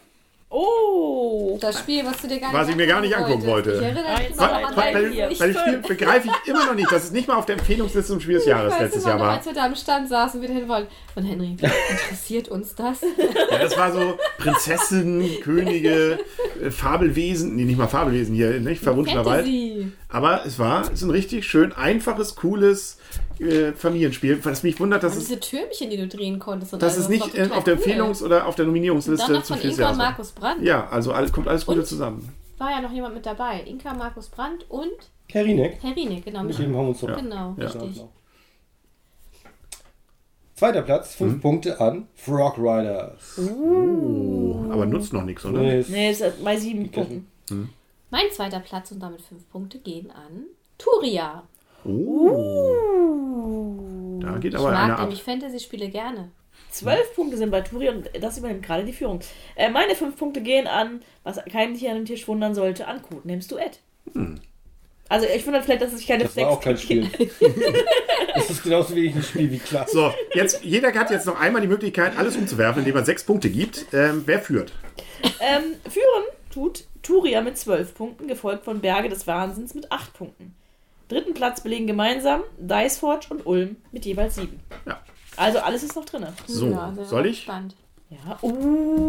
Oh. 0.55 1.57
Das 1.63 1.79
Spiel, 1.79 2.05
was 2.05 2.21
du 2.21 2.29
dir 2.29 2.39
gar 2.39 2.53
Was 2.53 2.67
nicht 2.67 2.71
ich 2.71 2.77
mir 2.77 2.87
gar 2.87 3.01
nicht 3.01 3.17
angucken 3.17 3.47
wollte. 3.47 3.73
Ich 3.73 3.81
erinnere 3.81 4.05
weil, 4.37 5.11
Bier. 5.11 5.31
weil 5.39 5.53
das 5.53 5.63
Spiel 5.63 5.79
begreife 5.79 6.29
ich 6.29 6.49
immer 6.49 6.67
noch 6.67 6.75
nicht, 6.75 6.93
dass 6.93 7.05
es 7.05 7.11
nicht 7.11 7.27
mal 7.27 7.37
auf 7.37 7.47
der 7.47 7.57
Empfehlungsliste 7.57 8.13
zum 8.13 8.21
Spiel 8.21 8.35
des 8.35 8.45
Jahres 8.45 8.79
letztes 8.79 9.05
Jahr 9.05 9.17
noch, 9.17 9.25
war. 9.25 9.37
als 9.37 9.47
wir 9.47 9.55
da 9.55 9.65
am 9.65 9.75
Stand 9.75 10.11
saßen 10.11 10.41
und 10.41 10.47
wieder 10.47 10.59
hin 10.59 10.69
wollten. 10.69 10.89
Und 11.15 11.25
Henry, 11.25 11.53
interessiert 11.53 12.49
uns 12.49 12.75
das? 12.75 13.01
Ja, 13.51 13.59
das 13.59 13.77
war 13.79 13.93
so 13.93 14.19
Prinzessin, 14.37 15.41
Könige, 15.43 16.19
äh, 16.63 16.71
Fabelwesen, 16.71 17.57
nee, 17.57 17.65
nicht 17.65 17.79
mal 17.79 17.89
Fabelwesen 17.89 18.35
hier, 18.35 18.61
nicht? 18.61 18.83
Verwunschener 18.83 19.25
Wald. 19.25 19.47
Aber 20.13 20.45
es 20.45 20.59
war, 20.59 20.83
es 20.83 20.91
ist 20.91 21.03
ein 21.03 21.11
richtig 21.11 21.47
schön 21.47 21.73
einfaches, 21.73 22.37
cooles 22.37 22.99
äh, 23.41 23.73
Familienspiel, 23.73 24.45
was 24.45 24.63
mich 24.63 24.79
wundert, 24.79 25.03
dass 25.03 25.15
Und 25.15 25.23
es, 25.23 25.29
diese 25.29 25.41
Türmchen, 25.41 25.89
die 25.91 25.97
du 25.97 26.07
drehen 26.07 26.39
konntest. 26.39 26.75
Und 26.75 26.83
dass 26.83 26.95
alles, 26.99 27.09
es 27.09 27.19
das 27.19 27.27
nicht 27.27 27.35
äh, 27.35 27.45
total 27.45 27.59
auf 27.59 27.65
der 27.65 27.75
cool. 27.79 27.83
Empfehlungs- 27.83 28.23
oder 28.23 28.47
auf 28.47 28.55
der 28.55 28.67
Nominierungsliste 28.67 29.43
Spiel 29.43 29.57
des 29.71 29.79
Inka. 29.79 29.93
Markus 29.95 30.33
Brandt. 30.33 30.63
Ja, 30.63 30.87
also 30.89 31.13
alles, 31.13 31.33
kommt 31.33 31.49
alles 31.49 31.65
Gute 31.65 31.81
Und? 31.81 31.87
zusammen. 31.87 32.29
War 32.59 32.71
ja 32.71 32.81
noch 32.83 32.93
jemand 32.93 33.15
mit 33.15 33.25
dabei. 33.27 33.63
Inka, 33.63 33.95
Markus 33.95 34.29
Brandt 34.29 34.67
und 34.71 34.91
Kerinek. 35.29 35.79
Herr 35.81 35.97
Rienek, 35.97 36.25
genau. 36.27 36.43
Mit 36.45 36.59
dem 36.59 36.67
haben 36.77 36.85
wir 36.85 36.89
uns 36.91 37.01
doch. 37.01 37.17
Genau, 37.17 37.55
Ja. 37.59 37.67
richtig. 37.69 38.03
Zweiter 40.55 40.83
Platz, 40.83 41.15
5 41.15 41.41
Punkte 41.41 41.81
an 41.81 42.07
Frog 42.15 42.57
Riders. 42.59 43.39
Oh, 43.39 44.67
aber 44.71 44.87
nutzt 44.87 45.13
noch 45.13 45.25
nichts, 45.25 45.45
oder? 45.45 45.59
Nee, 45.61 45.81
ist- 45.81 45.89
Nee, 45.91 46.11
es 46.11 46.21
ist 46.21 46.45
bei 46.45 46.57
sieben 46.57 46.89
Punkten. 46.91 47.27
Mein 48.13 48.31
zweiter 48.31 48.61
Platz 48.61 48.93
und 48.93 49.01
damit 49.01 49.23
fünf 49.23 49.49
Punkte 49.49 49.79
gehen 49.79 50.11
an 50.11 50.45
Turia. 50.77 51.49
Oh, 51.83 52.61
da 54.21 54.37
geht 54.37 54.53
Ich 54.53 54.59
aber 54.59 54.69
einer 54.69 54.89
mag 54.89 54.91
ab. 54.91 55.01
nämlich 55.01 55.23
Fantasy-Spiele 55.23 55.89
gerne. 55.89 56.31
Zwölf 56.71 57.15
Punkte 57.15 57.39
sind 57.39 57.51
bei 57.51 57.63
Turi 57.63 57.89
und 57.89 58.11
das 58.21 58.37
übernimmt 58.37 58.67
gerade 58.67 58.85
die 58.85 58.93
Führung. 58.93 59.21
Äh, 59.57 59.71
meine 59.71 59.95
fünf 59.95 60.19
Punkte 60.19 60.43
gehen 60.43 60.67
an, 60.67 61.01
was 61.23 61.43
keinen 61.51 61.75
hier 61.75 61.93
an 61.93 61.97
den 61.97 62.05
Tisch 62.05 62.29
wundern 62.29 62.55
sollte, 62.55 62.87
an 62.87 63.01
Codenames 63.01 63.49
Duett. 63.49 63.81
Also 65.09 65.27
ich 65.35 65.47
wundere 65.47 65.63
vielleicht, 65.63 65.81
dass 65.81 65.95
es 65.95 66.07
keine 66.07 66.25
Das 66.25 66.37
war 66.37 66.51
auch 66.51 66.61
kein 66.61 66.77
Spiel. 66.77 67.09
das 68.35 68.51
ist 68.51 68.63
genauso 68.63 68.95
wenig 68.95 69.15
ein 69.15 69.23
Spiel 69.23 69.51
wie 69.51 69.59
klar. 69.59 69.87
So, 69.89 70.13
jetzt, 70.35 70.63
jeder 70.63 70.93
hat 70.93 71.11
jetzt 71.11 71.25
noch 71.25 71.41
einmal 71.41 71.63
die 71.63 71.69
Möglichkeit, 71.69 72.19
alles 72.19 72.37
umzuwerfen, 72.37 72.81
indem 72.81 72.95
er 72.95 73.07
sechs 73.07 73.25
Punkte 73.25 73.49
gibt. 73.49 73.87
Ähm, 73.95 74.25
wer 74.27 74.41
führt? 74.43 74.75
Ähm, 75.41 75.77
führen 75.89 76.25
tut 76.53 76.85
Turia 77.03 77.41
mit 77.41 77.59
12 77.59 77.95
Punkten, 77.95 78.29
gefolgt 78.29 78.65
von 78.65 78.81
Berge 78.81 79.09
des 79.09 79.27
Wahnsinns 79.27 79.75
mit 79.75 79.91
8 79.91 80.13
Punkten. 80.15 80.55
Dritten 81.09 81.35
Platz 81.35 81.61
belegen 81.61 81.87
gemeinsam 81.87 82.43
Diceforge 82.59 83.27
und 83.31 83.45
Ulm 83.47 83.77
mit 83.91 84.05
jeweils 84.07 84.37
7. 84.37 84.59
Ja. 84.87 85.01
Also 85.37 85.59
alles 85.59 85.83
ist 85.83 85.97
noch 85.97 86.05
drin. 86.05 86.27
So, 86.47 86.71
Ja, 86.71 86.95
soll 87.05 87.27
ich? 87.27 87.43
Spannend. 87.43 87.75
Ja. 88.11 88.39
Uh, 88.43 89.09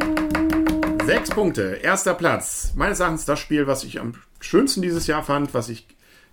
Sechs 1.06 1.30
Punkte, 1.32 1.80
erster 1.82 2.14
Platz. 2.14 2.72
Meines 2.76 3.00
Erachtens 3.00 3.26
das 3.26 3.40
Spiel, 3.40 3.68
was 3.68 3.84
ich 3.84 4.00
am 4.00 4.14
schönsten 4.40 4.82
dieses 4.82 5.08
Jahr 5.08 5.24
fand, 5.24 5.54
was 5.54 5.68
ich 5.70 5.86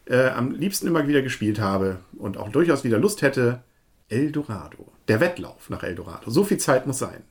äh, 0.06 0.28
am 0.28 0.52
liebsten 0.52 0.86
immer 0.86 1.06
wieder 1.08 1.22
gespielt 1.22 1.58
habe 1.60 1.98
und 2.18 2.36
auch 2.36 2.50
durchaus 2.50 2.84
wieder 2.84 2.98
Lust 2.98 3.22
hätte. 3.22 3.62
Eldorado. 4.08 4.92
Der 5.08 5.20
Wettlauf 5.20 5.70
nach 5.70 5.82
Eldorado. 5.82 6.30
So 6.30 6.44
viel 6.44 6.58
Zeit 6.58 6.86
muss 6.86 6.98
sein. 6.98 7.22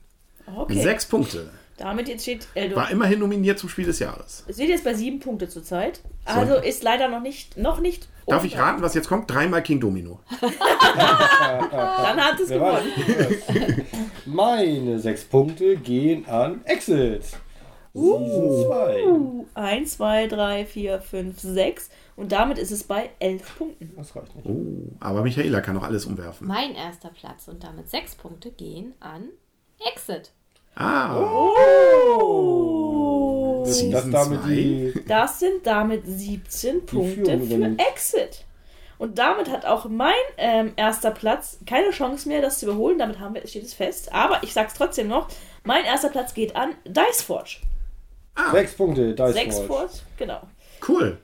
okay. 0.54 0.82
Sechs 0.82 1.06
Punkte. 1.06 1.50
Damit 1.80 2.08
jetzt 2.08 2.22
steht 2.22 2.46
Eldor. 2.54 2.76
War 2.76 2.90
immerhin 2.90 3.20
nominiert 3.20 3.58
zum 3.58 3.70
Spiel 3.70 3.86
des 3.86 4.00
Jahres. 4.00 4.44
Es 4.46 4.56
steht 4.56 4.68
jetzt 4.68 4.84
bei 4.84 4.92
7 4.92 5.18
Punkte 5.18 5.48
zurzeit. 5.48 6.02
Also 6.26 6.56
ist 6.56 6.82
leider 6.82 7.08
noch 7.08 7.22
nicht, 7.22 7.56
noch 7.56 7.80
nicht. 7.80 8.10
Darf 8.26 8.44
ich 8.44 8.58
raten, 8.58 8.82
was 8.82 8.92
jetzt 8.92 9.08
kommt? 9.08 9.30
Dreimal 9.30 9.62
King 9.62 9.80
Domino. 9.80 10.20
Dann 10.40 12.20
hat 12.20 12.38
es 12.38 12.50
Wer 12.50 12.58
gewonnen. 12.58 13.86
Meine 14.26 14.98
sechs 14.98 15.24
Punkte 15.24 15.78
gehen 15.78 16.28
an 16.28 16.60
Exit. 16.66 17.24
Season 17.94 18.66
2. 18.66 19.06
Uh, 19.06 19.46
1, 19.54 19.96
2, 19.96 20.26
3, 20.26 20.66
4, 20.66 21.00
5, 21.00 21.40
6. 21.40 21.90
Und 22.14 22.32
damit 22.32 22.58
ist 22.58 22.72
es 22.72 22.84
bei 22.84 23.08
11 23.20 23.56
Punkten. 23.56 23.92
Das 23.96 24.14
reicht 24.14 24.36
nicht. 24.36 24.46
Oh, 24.46 24.92
aber 25.00 25.22
Michaela 25.22 25.62
kann 25.62 25.76
noch 25.76 25.84
alles 25.84 26.04
umwerfen. 26.04 26.46
Mein 26.46 26.74
erster 26.74 27.08
Platz 27.08 27.48
und 27.48 27.64
damit 27.64 27.88
sechs 27.88 28.14
Punkte 28.14 28.50
gehen 28.50 28.92
an 29.00 29.30
Exit. 29.90 30.32
Ah, 30.80 31.14
Oh. 31.16 31.54
Das, 33.64 33.78
Season 33.78 33.92
das 33.92 34.26
damit 34.26 34.40
die. 34.46 34.94
Das 35.06 35.38
sind 35.38 35.66
damit 35.66 36.02
17 36.06 36.86
Punkte 36.86 37.38
für. 37.38 37.76
Exit. 37.78 38.44
Und 38.98 39.18
damit 39.18 39.50
hat 39.50 39.64
auch 39.66 39.86
mein 39.86 40.12
ähm, 40.36 40.72
erster 40.76 41.10
Platz 41.10 41.58
keine 41.66 41.90
Chance 41.90 42.28
mehr, 42.28 42.42
das 42.42 42.58
zu 42.58 42.66
überholen. 42.66 42.98
Damit 42.98 43.18
haben 43.18 43.34
wir, 43.34 43.46
steht 43.46 43.64
es 43.64 43.74
fest. 43.74 44.12
Aber 44.12 44.42
ich 44.42 44.52
sag's 44.52 44.74
trotzdem 44.74 45.08
noch: 45.08 45.28
Mein 45.64 45.84
erster 45.84 46.08
Platz 46.08 46.34
geht 46.34 46.56
an 46.56 46.74
Diceforge. 46.84 47.58
Sechs 48.52 48.74
Punkte, 48.74 49.14
Dice 49.14 49.32
Sechs 49.34 49.56
Forge. 49.56 49.68
Forge, 49.68 49.92
genau. 50.16 50.40
cool. 50.88 51.18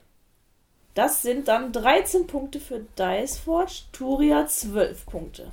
Das 0.93 1.21
sind 1.21 1.47
dann 1.47 1.71
13 1.71 2.25
Punkte 2.27 2.59
für 2.59 2.85
Diceforge, 2.97 3.83
Turia 3.91 4.47
12 4.47 5.05
Punkte. 5.05 5.51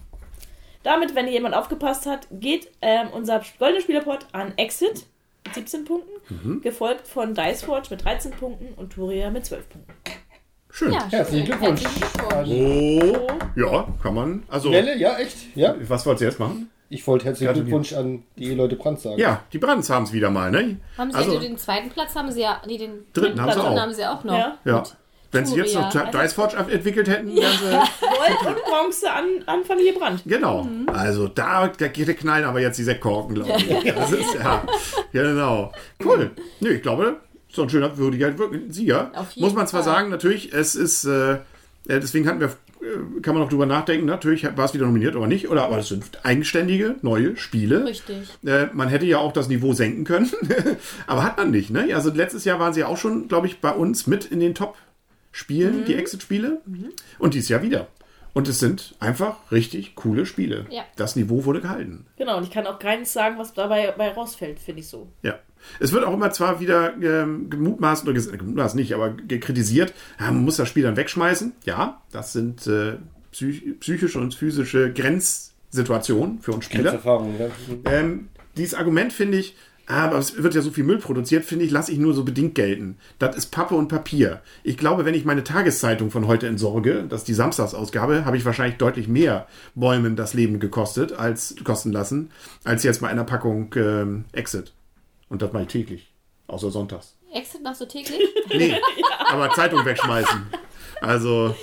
Damit, 0.84 1.14
wenn 1.16 1.24
hier 1.24 1.34
jemand 1.34 1.54
aufgepasst 1.56 2.06
hat, 2.06 2.28
geht 2.30 2.70
ähm, 2.82 3.08
unser 3.12 3.42
goldener 3.58 3.80
Spielerpot 3.80 4.26
an 4.32 4.52
Exit 4.56 5.06
mit 5.44 5.54
17 5.54 5.84
Punkten, 5.84 6.10
Mhm. 6.28 6.60
gefolgt 6.62 7.06
von 7.08 7.34
Diceforge 7.34 7.88
mit 7.90 8.04
13 8.04 8.30
Punkten 8.32 8.74
und 8.76 8.92
Turia 8.92 9.30
mit 9.30 9.44
12 9.44 9.68
Punkten. 9.68 9.92
Schön. 10.70 10.92
Ja, 10.92 11.04
Herzlichen. 11.10 11.46
Glückwunsch. 11.46 11.82
Herzlichen 11.82 12.12
Glückwunsch. 12.12 13.18
Oh, 13.56 13.60
ja, 13.60 13.88
kann 14.02 14.14
man. 14.14 14.42
Also, 14.48 14.70
Nelle, 14.70 14.96
ja, 14.96 15.16
echt? 15.18 15.36
Ja. 15.56 15.74
was 15.88 16.04
wolltest 16.06 16.20
du 16.22 16.24
jetzt 16.26 16.38
machen? 16.40 16.70
Ich 16.90 17.06
wollte 17.06 17.24
herzlichen. 17.24 17.54
Glückwunsch 17.54 17.92
an 17.92 18.24
die 18.36 18.54
Leute 18.54 18.76
Brandt 18.76 19.00
sagen. 19.00 19.18
Ja, 19.18 19.42
die 19.52 19.58
Brands 19.58 19.88
haben 19.90 20.04
es 20.04 20.12
wieder 20.12 20.30
mal, 20.30 20.50
ne? 20.50 20.78
Haben 20.98 21.10
Sie 21.12 21.16
also, 21.16 21.38
den 21.40 21.56
zweiten 21.56 21.88
Platz 21.90 22.14
haben 22.14 22.30
Sie 22.30 22.42
ja, 22.42 22.60
nee, 22.66 22.76
den 22.78 23.04
Dritten 23.12 23.40
haben 23.40 23.50
sie 23.50 23.54
Platz 23.60 23.66
auch. 23.72 23.78
haben 23.80 23.92
Sie 23.94 24.04
auch 24.04 24.24
noch. 24.24 24.38
Ja. 24.38 24.58
ja. 24.64 24.82
Wenn 25.34 25.46
sie 25.46 25.56
jetzt 25.56 25.74
noch. 25.74 25.90
Diceforge 26.10 26.56
entwickelt 26.56 27.08
hätten, 27.08 27.34
wären 27.34 27.52
sie. 27.52 27.70
Gold 28.00 28.56
und 28.56 28.64
Bronze 28.64 29.12
an, 29.12 29.24
an 29.46 29.64
Familie 29.64 29.92
Brandt. 29.92 30.22
Genau. 30.24 30.68
Also 30.86 31.28
da, 31.28 31.68
da 31.68 31.88
geht 31.88 32.08
der 32.08 32.14
knallen 32.14 32.44
aber 32.44 32.60
jetzt 32.60 32.78
die 32.78 32.84
Sektkorken, 32.84 33.34
glaube 33.34 33.52
ich. 33.56 33.94
Das 33.94 34.12
ist 34.12 34.34
ja. 34.34 34.64
Genau. 35.12 35.72
Cool. 36.02 36.30
Nö, 36.60 36.70
ich 36.70 36.82
glaube, 36.82 37.16
so 37.54 37.62
ein 37.62 37.70
schöner 37.70 37.96
würdiger 37.96 38.32
Sieger. 38.68 39.12
Muss 39.36 39.54
man 39.54 39.66
zwar 39.66 39.82
Fall. 39.82 39.94
sagen, 39.94 40.10
natürlich, 40.10 40.52
es 40.52 40.74
ist, 40.74 41.04
äh, 41.04 41.34
äh, 41.34 41.38
deswegen 42.00 42.26
hatten 42.26 42.40
wir, 42.40 42.48
äh, 42.48 43.20
kann 43.22 43.34
man 43.34 43.42
noch 43.42 43.48
drüber 43.48 43.66
nachdenken, 43.66 44.06
natürlich 44.06 44.44
war 44.56 44.64
es 44.64 44.74
wieder 44.74 44.86
nominiert 44.86 45.16
oder 45.16 45.26
nicht, 45.26 45.48
oder 45.48 45.64
aber 45.64 45.78
es 45.78 45.88
sind 45.88 46.24
eigenständige, 46.24 46.96
neue 47.02 47.36
Spiele. 47.36 47.84
Richtig. 47.84 48.28
Äh, 48.44 48.66
man 48.72 48.88
hätte 48.88 49.06
ja 49.06 49.18
auch 49.18 49.32
das 49.32 49.48
Niveau 49.48 49.72
senken 49.72 50.04
können, 50.04 50.30
aber 51.06 51.22
hat 51.22 51.36
man 51.36 51.50
nicht. 51.50 51.70
Ne? 51.70 51.94
Also 51.94 52.12
letztes 52.12 52.44
Jahr 52.44 52.58
waren 52.58 52.74
sie 52.74 52.84
auch 52.84 52.96
schon, 52.96 53.28
glaube 53.28 53.46
ich, 53.46 53.60
bei 53.60 53.72
uns 53.72 54.06
mit 54.06 54.24
in 54.24 54.40
den 54.40 54.54
Top-Spielen, 55.38 55.80
Mhm. 55.80 55.84
die 55.86 55.94
Exit-Spiele. 55.96 56.60
Und 57.18 57.34
dieses 57.34 57.48
Jahr 57.48 57.62
wieder. 57.62 57.88
Und 58.34 58.48
es 58.48 58.58
sind 58.60 58.94
einfach 59.00 59.36
richtig 59.52 59.94
coole 59.96 60.26
Spiele. 60.26 60.66
Ja. 60.70 60.82
Das 60.96 61.14
Niveau 61.16 61.44
wurde 61.44 61.60
gehalten. 61.60 62.06
Genau, 62.16 62.36
und 62.36 62.44
ich 62.44 62.50
kann 62.50 62.66
auch 62.66 62.78
keins 62.78 63.12
sagen, 63.12 63.36
was 63.38 63.52
dabei, 63.52 63.86
dabei 63.86 64.10
rausfällt, 64.12 64.58
finde 64.58 64.80
ich 64.80 64.88
so. 64.88 65.08
Ja. 65.22 65.38
Es 65.80 65.92
wird 65.92 66.04
auch 66.04 66.12
immer 66.12 66.30
zwar 66.30 66.60
wieder 66.60 66.94
ähm, 67.00 67.48
gemutmaßt, 67.48 68.06
oder 68.06 68.12
ges- 68.18 68.30
gemutmaßt 68.36 68.74
nicht, 68.74 68.92
aber 68.94 69.12
kritisiert, 69.16 69.94
ja, 70.20 70.26
man 70.26 70.44
muss 70.44 70.56
das 70.56 70.68
Spiel 70.68 70.82
dann 70.82 70.96
wegschmeißen. 70.96 71.52
Ja, 71.64 72.02
das 72.12 72.32
sind 72.32 72.66
äh, 72.66 72.96
psych 73.32 73.78
psychische 73.80 74.18
und 74.20 74.34
physische 74.34 74.92
Grenzsituationen 74.92 76.40
für 76.40 76.52
uns 76.52 76.64
Spieler. 76.66 76.92
Erfahrung. 76.92 77.34
Ja. 77.38 77.48
Ähm, 77.90 78.28
dieses 78.56 78.74
Argument 78.74 79.12
finde 79.12 79.38
ich, 79.38 79.56
ah, 79.56 79.73
aber 79.86 80.18
es 80.18 80.42
wird 80.42 80.54
ja 80.54 80.62
so 80.62 80.70
viel 80.70 80.84
Müll 80.84 80.98
produziert, 80.98 81.44
finde 81.44 81.64
ich, 81.64 81.70
lasse 81.70 81.92
ich 81.92 81.98
nur 81.98 82.14
so 82.14 82.24
bedingt 82.24 82.54
gelten. 82.54 82.96
Das 83.18 83.36
ist 83.36 83.46
Pappe 83.46 83.74
und 83.74 83.88
Papier. 83.88 84.40
Ich 84.62 84.78
glaube, 84.78 85.04
wenn 85.04 85.14
ich 85.14 85.24
meine 85.24 85.44
Tageszeitung 85.44 86.10
von 86.10 86.26
heute 86.26 86.46
entsorge, 86.46 87.04
das 87.08 87.22
ist 87.22 87.28
die 87.28 87.34
Samstagsausgabe, 87.34 88.24
habe 88.24 88.36
ich 88.36 88.44
wahrscheinlich 88.44 88.78
deutlich 88.78 89.08
mehr 89.08 89.46
Bäumen 89.74 90.16
das 90.16 90.34
Leben 90.34 90.60
gekostet, 90.60 91.12
als 91.12 91.54
kosten 91.64 91.92
lassen, 91.92 92.30
als 92.64 92.82
jetzt 92.82 93.00
bei 93.00 93.08
einer 93.08 93.24
Packung 93.24 93.74
ähm, 93.76 94.24
Exit. 94.32 94.72
Und 95.28 95.42
das 95.42 95.52
mache 95.52 95.64
ich 95.64 95.68
täglich. 95.68 96.12
Außer 96.46 96.70
sonntags. 96.70 97.16
Exit 97.34 97.62
machst 97.62 97.80
du 97.80 97.86
täglich? 97.86 98.20
Nee, 98.48 98.76
aber 99.28 99.50
Zeitung 99.50 99.84
wegschmeißen. 99.84 100.46
Also, 101.00 101.54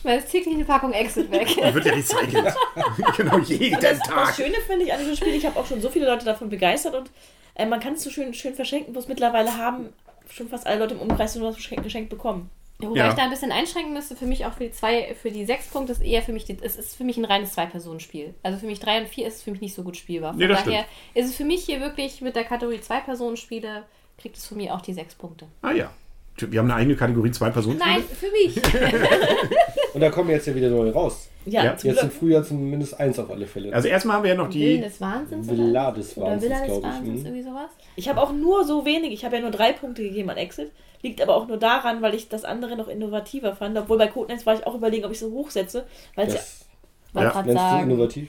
Schmeiß 0.00 0.26
täglich 0.26 0.54
eine 0.54 0.64
Packung 0.64 0.92
Exit 0.92 1.30
weg. 1.30 1.46
die 1.48 1.56
wird 1.74 1.84
ja 1.84 1.92
recycelt. 1.92 2.54
genau, 3.16 3.38
jeden 3.38 3.80
Das, 3.80 3.98
das 3.98 4.08
Tag. 4.08 4.34
Schöne 4.34 4.56
finde 4.66 4.84
ich 4.86 4.92
an 4.92 4.98
diesem 5.00 5.16
Spiel, 5.16 5.34
ich 5.34 5.46
habe 5.46 5.58
auch 5.58 5.66
schon 5.66 5.80
so 5.80 5.90
viele 5.90 6.06
Leute 6.06 6.24
davon 6.24 6.48
begeistert 6.48 6.94
und 6.94 7.10
äh, 7.54 7.66
man 7.66 7.80
kann 7.80 7.94
es 7.94 8.02
so 8.02 8.10
schön, 8.10 8.32
schön 8.34 8.54
verschenken, 8.54 8.92
bloß 8.92 9.08
mittlerweile 9.08 9.56
haben 9.56 9.92
schon 10.30 10.48
fast 10.48 10.66
alle 10.66 10.78
Leute 10.80 10.94
im 10.94 11.00
Umkreis 11.00 11.36
nur 11.36 11.48
was 11.48 11.56
geschenkt, 11.56 12.08
bekommen. 12.08 12.50
Wobei 12.78 12.98
Ja. 12.98 13.08
ich 13.10 13.14
da 13.14 13.22
ein 13.22 13.30
bisschen 13.30 13.52
einschränken 13.52 13.92
müsste, 13.92 14.16
für 14.16 14.26
mich 14.26 14.44
auch 14.44 14.54
für 14.54 14.64
die 14.64 14.72
zwei, 14.72 15.14
für 15.14 15.30
die 15.30 15.44
sechs 15.44 15.68
Punkte 15.68 15.92
ist 15.92 16.02
eher 16.02 16.22
für 16.22 16.32
mich, 16.32 16.44
die, 16.44 16.58
es 16.60 16.76
ist 16.76 16.96
für 16.96 17.04
mich 17.04 17.16
ein 17.16 17.24
reines 17.24 17.52
Zwei-Personen-Spiel. 17.52 18.34
Also 18.42 18.58
für 18.58 18.66
mich 18.66 18.80
drei 18.80 18.98
und 19.00 19.08
vier 19.08 19.28
ist 19.28 19.36
es 19.36 19.42
für 19.42 19.52
mich 19.52 19.60
nicht 19.60 19.74
so 19.74 19.82
gut 19.82 19.96
spielbar. 19.96 20.32
Von 20.32 20.38
Nee, 20.40 20.48
das 20.48 20.64
daher 20.64 20.84
ist 21.14 21.26
es 21.30 21.36
für 21.36 21.44
mich 21.44 21.64
hier 21.64 21.80
wirklich 21.80 22.20
mit 22.22 22.34
der 22.34 22.44
Kategorie 22.44 22.80
Zwei-Personen-Spiele, 22.80 23.84
kriegt 24.18 24.36
es 24.36 24.46
von 24.46 24.56
mir 24.56 24.74
auch 24.74 24.80
die 24.80 24.94
sechs 24.94 25.14
Punkte. 25.14 25.46
Ah 25.62 25.72
ja. 25.72 25.92
Wir 26.38 26.58
haben 26.60 26.70
eine 26.70 26.80
eigene 26.80 26.96
Kategorie 26.96 27.30
zwei 27.30 27.50
Personen. 27.50 27.78
Nein, 27.78 28.02
für 28.02 28.30
mich. 28.30 28.56
Und 29.94 30.00
da 30.00 30.10
kommen 30.10 30.30
jetzt 30.30 30.46
ja 30.46 30.54
wieder 30.54 30.70
neue 30.70 30.92
raus. 30.92 31.28
Ja, 31.44 31.64
Ja, 31.64 31.76
zum 31.76 31.90
Jetzt 31.90 32.02
im. 32.02 32.10
Frühjahr 32.10 32.42
zumindest 32.44 32.98
eins 32.98 33.18
auf 33.18 33.30
alle 33.30 33.46
Fälle. 33.46 33.72
Also 33.74 33.88
erstmal 33.88 34.16
haben 34.16 34.22
wir 34.22 34.30
ja 34.30 34.36
noch 34.36 34.52
Willen 34.52 34.76
die. 34.76 34.80
des 34.80 35.00
Wahnsinns 35.00 35.48
Villa 35.48 35.88
oder? 35.88 35.98
des 35.98 36.16
Oder 36.16 36.26
Wahnsinns, 36.26 36.42
Villa 36.52 36.58
des 36.60 36.66
glaube 36.66 36.80
ich. 36.86 36.92
Wahnsinns, 36.94 37.18
hm. 37.20 37.26
irgendwie 37.26 37.42
sowas. 37.42 37.70
Ich 37.96 38.08
habe 38.08 38.20
auch 38.20 38.32
nur 38.32 38.64
so 38.64 38.84
wenig, 38.86 39.12
ich 39.12 39.24
habe 39.24 39.36
ja 39.36 39.42
nur 39.42 39.50
drei 39.50 39.72
Punkte 39.72 40.02
gegeben 40.02 40.30
an 40.30 40.36
Exit. 40.36 40.70
Liegt 41.02 41.20
aber 41.20 41.34
auch 41.36 41.48
nur 41.48 41.56
daran, 41.58 42.00
weil 42.00 42.14
ich 42.14 42.28
das 42.28 42.44
andere 42.44 42.76
noch 42.76 42.88
innovativer 42.88 43.54
fand. 43.56 43.76
Obwohl 43.76 43.98
bei 43.98 44.06
Codenames 44.06 44.46
war 44.46 44.54
ich 44.54 44.66
auch 44.66 44.74
überlegen, 44.74 45.04
ob 45.04 45.10
ich 45.12 45.18
so 45.18 45.30
hochsetze. 45.32 45.84
Weil 46.14 46.28
es 46.28 46.34
ja, 46.34 46.40
Das 46.40 46.64
Wollte 47.12 47.26
Ja. 47.26 47.32
gerade 47.32 47.48
nennst 47.52 47.64
du 47.88 47.92
innovativ. 47.92 48.28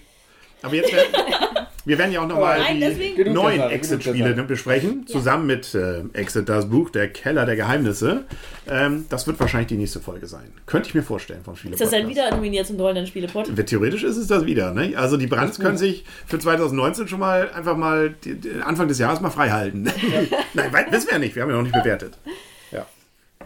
Aber 0.64 0.76
jetzt 0.76 0.92
werden, 1.64 1.82
wir 1.86 1.98
werden 1.98 2.12
ja 2.12 2.22
auch 2.22 2.28
nochmal 2.28 2.60
Nein, 2.60 2.80
die 2.80 3.30
neuen 3.30 3.62
Exit-Spiele 3.62 4.34
besprechen, 4.44 5.08
zusammen 5.08 5.48
mit 5.48 5.74
äh, 5.76 6.04
Exit, 6.14 6.50
das 6.50 6.70
Buch, 6.70 6.90
der 6.90 7.10
Keller 7.10 7.46
der 7.46 7.56
Geheimnisse. 7.56 8.26
Ähm, 8.70 9.06
das 9.10 9.28
wird 9.28 9.40
wahrscheinlich 9.40 9.68
die 9.68 9.78
nächste 9.78 10.00
Folge 10.00 10.28
sein. 10.28 10.52
Könnte 10.66 10.90
ich 10.90 10.96
mir 10.96 11.04
vorstellen 11.04 11.42
vom 11.44 11.56
Spiele 11.56 11.74
ist 11.74 11.82
das 11.82 11.92
dann 11.92 12.08
wieder 12.08 12.32
nominiert 12.32 12.68
zum 12.68 12.78
goldenen 12.78 13.08
Spielepot? 13.08 13.50
Theoretisch 13.66 14.04
ist 14.04 14.18
es 14.18 14.28
das 14.28 14.46
wieder. 14.46 14.74
Ne? 14.74 14.94
Also 14.96 15.18
die 15.18 15.28
Brands 15.28 15.60
können 15.60 15.78
sich 15.78 16.06
für 16.26 16.40
2019 16.40 17.08
schon 17.08 17.20
mal 17.20 17.50
einfach 17.52 17.78
mal 17.78 18.14
die, 18.24 18.36
die 18.36 18.62
Anfang 18.62 18.88
des 18.88 19.00
Jahres 19.00 19.22
mal 19.22 19.30
frei 19.30 19.50
halten. 19.50 19.84
Nein, 20.54 20.72
wissen 20.92 21.08
wir 21.08 21.14
ja 21.14 21.20
nicht. 21.20 21.36
Wir 21.36 21.44
haben 21.44 21.50
ja 21.50 21.56
noch 21.58 21.64
nicht 21.64 21.76
bewertet. 21.76 22.18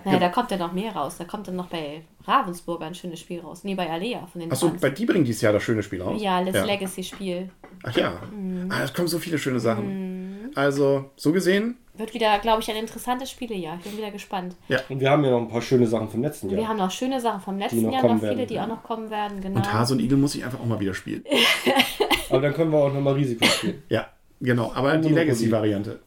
Ja. 0.06 0.12
Naja, 0.12 0.20
da 0.20 0.30
kommt 0.30 0.52
ja 0.52 0.58
noch 0.58 0.74
mehr 0.74 0.92
raus. 0.96 1.16
Da 1.18 1.26
kommt 1.26 1.48
dann 1.48 1.56
noch 1.56 1.68
bei 1.68 2.02
Ravensburger 2.26 2.86
ein 2.86 2.96
schönes 2.96 3.20
Spiel 3.20 3.40
raus. 3.42 3.64
Nee, 3.64 3.76
bei 3.76 3.90
Alea 3.90 4.26
von 4.32 4.42
den 4.42 4.52
Achso, 4.52 4.72
bei 4.80 4.90
die 4.90 5.06
bringen 5.06 5.26
dieses 5.26 5.42
Jahr 5.42 5.54
das 5.54 5.64
schöne 5.64 5.84
Spiel 5.84 6.02
raus. 6.02 6.22
Ja, 6.22 6.44
das 6.44 6.66
Legacy-Spiel. 6.66 7.50
Ach 7.84 7.96
ja. 7.98 8.14
Mhm. 8.32 8.70
Ah, 8.72 8.84
es 8.84 8.94
kommen 8.94 9.08
so 9.08 9.20
viele 9.20 9.38
schöne 9.38 9.60
Sachen. 9.60 10.52
Also, 10.56 11.12
so 11.16 11.32
gesehen, 11.32 11.78
Wird 11.96 12.14
wieder, 12.14 12.40
glaube 12.40 12.62
ich, 12.62 12.70
ein 12.70 12.78
interessantes 12.78 13.30
Spielejahr. 13.30 13.78
Ich 13.80 13.84
bin 13.90 13.98
wieder 13.98 14.12
gespannt. 14.12 14.56
Und 14.90 15.00
wir 15.00 15.10
haben 15.10 15.24
ja 15.24 15.32
noch 15.32 15.42
ein 15.42 15.50
paar 15.50 15.62
schöne 15.62 15.86
Sachen 15.88 16.10
vom 16.10 16.22
letzten 16.22 16.50
Wir 16.50 16.60
Jahr. 16.60 16.70
haben 16.70 16.78
noch 16.78 16.92
schöne 16.92 17.20
Sachen 17.20 17.42
vom 17.42 17.58
letzten 17.58 17.82
noch 17.84 17.92
Jahr, 17.94 18.04
noch 18.04 18.20
viele, 18.20 18.38
werden. 18.38 18.48
die 18.48 18.60
auch 18.60 18.68
noch 18.68 18.84
kommen 18.84 19.10
werden. 19.10 19.42
Genau. 19.42 19.58
und 19.58 19.74
Hase 19.74 19.94
und 19.94 20.00
Igel 20.00 20.18
muss 20.18 20.36
ich 20.36 20.44
einfach 20.44 20.60
auch 20.60 20.66
mal 20.66 20.80
wieder 20.80 20.94
spielen. 20.94 21.24
Aber 22.30 22.42
dann 22.42 22.54
können 22.54 22.72
wir 22.72 22.78
auch 22.80 22.94
nochmal 22.94 23.14
Risiko 23.14 23.46
spielen. 23.46 23.84
Ja, 23.90 24.08
genau. 24.42 24.72
Aber 24.74 24.98
die 24.98 25.10
Monopoly. 25.10 25.98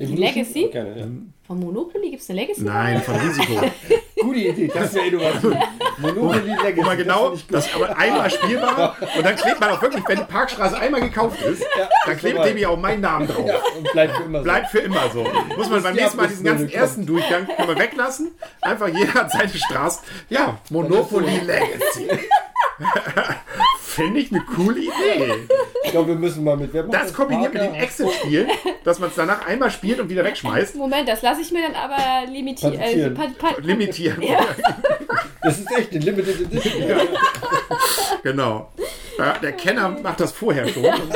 Legacy-Variante. 0.00 0.20
Legacy? 0.20 0.68
Gerne, 0.72 0.98
ja. 0.98 1.06
Von 1.46 1.60
Monopoly 1.60 2.10
gibt 2.10 2.22
es 2.22 2.30
eine 2.30 2.40
Legacy? 2.40 2.62
Nein, 2.62 3.02
von 3.02 3.16
Risiko. 3.16 3.60
Gute 4.20 4.38
Idee, 4.38 4.70
das 4.72 4.86
ist 4.86 4.96
ja 4.96 5.02
innovativ. 5.02 5.56
Monopoly 5.98 6.54
Legacy. 6.62 6.82
Man 6.82 6.96
genau, 6.96 7.30
das 7.30 7.46
das 7.48 7.74
aber 7.74 7.96
einmal 7.96 8.30
spielbar 8.30 8.96
und 9.16 9.24
dann 9.24 9.36
klebt 9.36 9.60
man 9.60 9.70
auch 9.70 9.82
wirklich, 9.82 10.04
wenn 10.06 10.18
die 10.18 10.24
Parkstraße 10.24 10.78
einmal 10.78 11.00
gekauft 11.00 11.42
ist, 11.42 11.64
dann 12.06 12.16
klebt 12.16 12.44
dem 12.44 12.56
ja 12.56 12.68
auch 12.68 12.78
mein 12.78 13.00
Namen 13.00 13.26
drauf. 13.26 13.46
Ja, 13.46 13.60
und 13.76 13.92
bleibt 13.92 14.16
für 14.16 14.22
immer 14.22 14.38
so. 14.38 14.44
Bleibt 14.44 14.70
für 14.70 14.78
immer 14.78 15.10
so. 15.10 15.26
Muss 15.56 15.68
man 15.68 15.82
beim 15.82 15.94
die 15.94 16.00
nächsten 16.00 16.16
Mal 16.16 16.28
diesen 16.28 16.44
ganzen 16.44 16.64
Abrissbirne 16.64 16.82
ersten 16.82 17.06
Durchgang 17.06 17.46
kann 17.56 17.66
man 17.66 17.78
weglassen. 17.78 18.30
Einfach 18.60 18.88
jeder 18.88 19.14
hat 19.14 19.30
seine 19.32 19.48
Straße. 19.48 20.00
Ja, 20.28 20.58
Monopoly 20.70 21.40
Legacy. 21.40 22.08
Finde 23.80 24.20
ich 24.20 24.32
eine 24.32 24.42
coole 24.44 24.80
Idee. 24.80 25.48
Ich 25.90 25.92
glaube, 25.92 26.10
wir 26.10 26.14
müssen 26.14 26.44
mal 26.44 26.56
mit. 26.56 26.72
Wer 26.72 26.84
macht 26.84 26.94
Das 26.94 27.12
kombiniert 27.12 27.52
mit 27.52 27.62
den 27.62 27.70
Partner? 27.70 27.82
Exit-Spielen, 27.82 28.48
dass 28.84 29.00
man 29.00 29.08
es 29.08 29.16
danach 29.16 29.44
einmal 29.44 29.72
spielt 29.72 29.98
und 29.98 30.08
wieder 30.08 30.22
wegschmeißt. 30.22 30.76
Moment, 30.76 31.08
das 31.08 31.20
lasse 31.20 31.40
ich 31.40 31.50
mir 31.50 31.62
dann 31.62 31.74
aber 31.74 32.30
limitieren. 32.30 32.78
Äh, 32.78 33.10
Limitieren. 33.60 34.22
Das 35.42 35.58
ist 35.58 35.70
echt 35.74 35.90
eine 35.92 36.04
Limited 36.04 36.38
Edition. 36.42 36.82
Genau. 38.22 38.70
Ja, 39.18 39.38
der 39.38 39.52
Kenner 39.52 39.88
macht 39.88 40.20
das 40.20 40.32
vorher 40.32 40.68
schon 40.68 40.84
und 40.84 41.14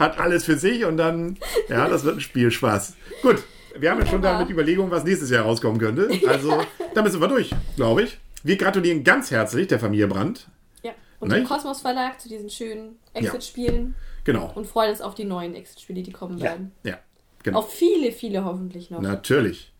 hat 0.00 0.18
alles 0.18 0.44
für 0.44 0.56
sich 0.56 0.86
und 0.86 0.96
dann, 0.96 1.36
ja, 1.68 1.86
das 1.86 2.02
wird 2.02 2.16
ein 2.16 2.20
Spielspaß. 2.20 2.94
Gut, 3.20 3.42
wir 3.78 3.90
haben 3.90 4.00
jetzt 4.00 4.10
schon 4.10 4.22
damit 4.22 4.48
Überlegungen, 4.48 4.90
was 4.90 5.04
nächstes 5.04 5.28
Jahr 5.28 5.44
rauskommen 5.44 5.78
könnte. 5.78 6.08
Also, 6.26 6.58
damit 6.94 7.12
sind 7.12 7.20
wir 7.20 7.28
durch, 7.28 7.50
glaube 7.76 8.04
ich. 8.04 8.18
Wir 8.42 8.56
gratulieren 8.56 9.04
ganz 9.04 9.30
herzlich 9.30 9.68
der 9.68 9.78
Familie 9.78 10.06
Brandt. 10.08 10.48
Ja. 10.82 10.92
Und 11.20 11.30
dem 11.30 11.40
Nicht? 11.40 11.48
Kosmos 11.50 11.82
Verlag 11.82 12.18
zu 12.18 12.30
diesen 12.30 12.48
schönen 12.48 12.98
Exit-Spielen 13.12 13.94
Genau. 14.26 14.52
und 14.54 14.66
freuen 14.66 14.90
uns 14.90 15.00
auf 15.00 15.14
die 15.14 15.24
neuen 15.24 15.54
Exit-Spiele, 15.54 16.02
die 16.02 16.12
kommen 16.12 16.40
werden. 16.40 16.72
Ja, 16.82 16.98
genau. 17.42 17.60
Auf 17.60 17.72
viele, 17.72 18.12
viele 18.12 18.44
hoffentlich 18.44 18.90
noch. 18.90 19.00
Natürlich. 19.00 19.72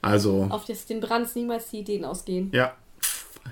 Also, 0.00 0.46
Auf 0.50 0.64
das, 0.64 0.86
den 0.86 1.00
Brands 1.00 1.34
niemals 1.34 1.68
die 1.70 1.80
Ideen 1.80 2.04
ausgehen. 2.04 2.50
ja, 2.54 2.74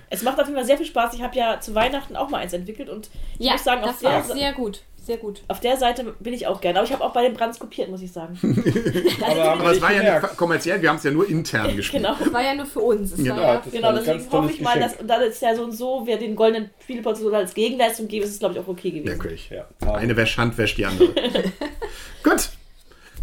Es 0.09 0.23
macht 0.23 0.39
auf 0.39 0.47
jeden 0.47 0.57
Fall 0.57 0.65
sehr 0.65 0.77
viel 0.77 0.87
Spaß. 0.87 1.15
Ich 1.15 1.23
habe 1.23 1.37
ja 1.37 1.59
zu 1.61 1.75
Weihnachten 1.75 2.15
auch 2.17 2.29
mal 2.31 2.39
eins 2.39 2.53
entwickelt 2.53 2.89
und 2.89 3.11
ich 3.39 3.47
Ja, 3.47 3.53
muss 3.55 3.65
sagen, 3.65 3.83
war 3.83 3.95
der, 4.01 4.23
sehr 4.23 4.53
gut. 4.53 4.83
Sehr 5.07 5.19
gut. 5.19 5.43
auf 5.49 5.61
der 5.61 5.77
Seite 5.77 6.15
bin 6.19 6.35
ich 6.35 6.47
auch 6.49 6.61
gerne. 6.61 6.79
Aber 6.81 6.87
ich 6.87 6.93
habe 6.93 7.05
auch 7.05 7.13
bei 7.13 7.23
den 7.23 7.35
Brands 7.35 7.59
kopiert, 7.61 7.89
muss 7.91 8.03
ich 8.03 8.11
sagen. 8.11 8.37
Aber, 9.25 9.45
haben 9.45 9.61
aber 9.61 9.71
es 9.73 9.81
war 9.81 9.93
ja 9.93 9.99
gemerkt. 10.01 10.23
nicht 10.25 10.37
kommerziell, 10.37 10.83
wir 10.83 10.89
haben 10.89 10.97
es 10.97 11.05
ja 11.05 11.13
nur 11.13 11.29
intern 11.29 11.77
gespielt. 11.77 12.03
genau. 12.03 12.17
Das 12.19 12.33
war 12.33 12.43
ja 12.43 12.55
nur 12.55 12.67
für 12.67 12.81
uns. 12.81 13.13
Es 13.13 13.19
Genau, 13.19 13.37
war 13.37 13.43
ja, 13.43 13.61
das 13.65 13.73
Genau, 13.73 13.93
deswegen 13.93 14.33
hoffe 14.33 14.51
ich 14.53 14.61
mal, 14.61 14.75
dass, 14.81 14.93
Geschenk. 14.93 15.01
und 15.03 15.09
da 15.09 15.23
es 15.23 15.41
ja 15.41 15.55
so 15.55 15.63
und 15.63 15.73
so, 15.73 16.07
wir 16.07 16.19
den 16.19 16.35
goldenen 16.35 16.71
Spielpot 16.83 17.17
so 17.17 17.33
als 17.33 17.55
Gegenleistung 17.55 18.09
geben, 18.09 18.25
ist 18.25 18.33
es, 18.33 18.39
glaube 18.41 18.55
ich, 18.55 18.61
auch 18.61 18.67
okay 18.69 18.91
gewesen. 18.91 19.07
Wirklich. 19.09 19.51
Ja, 19.51 19.67
Eine 19.93 20.17
wäscht 20.17 20.37
Hand, 20.39 20.59
wäscht 20.59 20.77
die 20.79 20.87
andere. 20.87 21.09
Gut. 22.23 22.51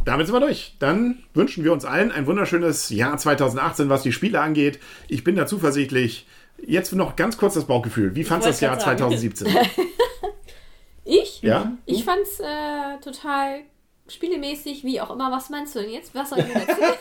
Damit 0.06 0.28
sind 0.28 0.36
wir 0.36 0.42
durch. 0.42 0.76
Dann 0.80 1.20
wünschen 1.34 1.64
wir 1.64 1.72
uns 1.72 1.86
allen 1.86 2.12
ein 2.12 2.28
wunderschönes 2.28 2.90
Jahr 2.90 3.18
2018, 3.18 3.88
was 3.90 4.04
die 4.04 4.12
Spiele 4.12 4.40
angeht. 4.42 4.80
Ich 5.08 5.24
bin 5.24 5.36
da 5.36 5.46
zuversichtlich. 5.48 6.28
Jetzt 6.66 6.94
noch 6.94 7.16
ganz 7.16 7.38
kurz 7.38 7.54
das 7.56 7.66
Bauchgefühl. 7.66 8.16
Wie 8.16 8.24
fandst 8.24 8.46
du 8.46 8.52
das 8.52 8.60
Jahr 8.62 8.72
grad 8.76 8.82
sagen. 8.84 8.98
2017? 9.00 9.48
Ich? 11.06 11.42
ja? 11.42 11.74
Ich 11.86 12.04
fand's 12.04 12.40
äh, 12.40 13.00
total 13.04 13.62
spielemäßig, 14.08 14.84
wie 14.84 15.02
auch 15.02 15.12
immer. 15.12 15.32
Was 15.32 15.50
meinst 15.50 15.76
du 15.76 15.80
denn 15.80 15.92
jetzt? 15.92 16.14
Was 16.14 16.30
soll 16.30 16.40
ich 16.40 16.46
denn 16.46 16.56
erzählen? 16.68 16.98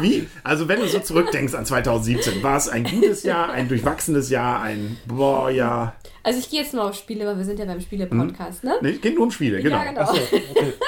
Wie? 0.00 0.28
Also, 0.44 0.68
wenn 0.68 0.80
du 0.80 0.88
so 0.88 1.00
zurückdenkst 1.00 1.54
an 1.54 1.64
2017, 1.64 2.42
war 2.42 2.56
es 2.56 2.68
ein 2.68 2.84
gutes 2.84 3.22
Jahr, 3.22 3.50
ein 3.50 3.68
durchwachsenes 3.68 4.30
Jahr, 4.30 4.60
ein 4.62 4.98
boah, 5.06 5.48
ja. 5.50 5.94
also 6.22 6.38
ich 6.38 6.50
gehe 6.50 6.60
jetzt 6.60 6.74
nur 6.74 6.84
auf 6.84 6.94
Spiele, 6.94 7.26
weil 7.26 7.38
wir 7.38 7.44
sind 7.44 7.58
ja 7.58 7.64
beim 7.64 7.80
Spiele-Podcast, 7.80 8.64
ne? 8.64 8.76
Nee, 8.82 8.92
geht 8.92 9.14
nur 9.14 9.24
um 9.24 9.30
Spiele, 9.30 9.62
genau. 9.62 9.76
Ja, 9.76 9.84
genau. 9.84 10.00
Achso, 10.02 10.16
okay. 10.16 10.72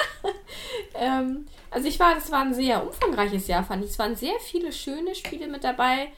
Ähm, 0.99 1.45
also 1.71 1.87
ich 1.87 1.99
war, 1.99 2.15
das 2.15 2.31
war 2.31 2.41
ein 2.41 2.53
sehr 2.53 2.85
umfangreiches 2.85 3.47
Jahr, 3.47 3.63
fand 3.63 3.83
ich. 3.83 3.91
Es 3.91 3.99
waren 3.99 4.15
sehr 4.15 4.37
viele 4.41 4.71
schöne 4.71 5.15
Spiele 5.15 5.47
mit 5.47 5.63
dabei. 5.63 6.11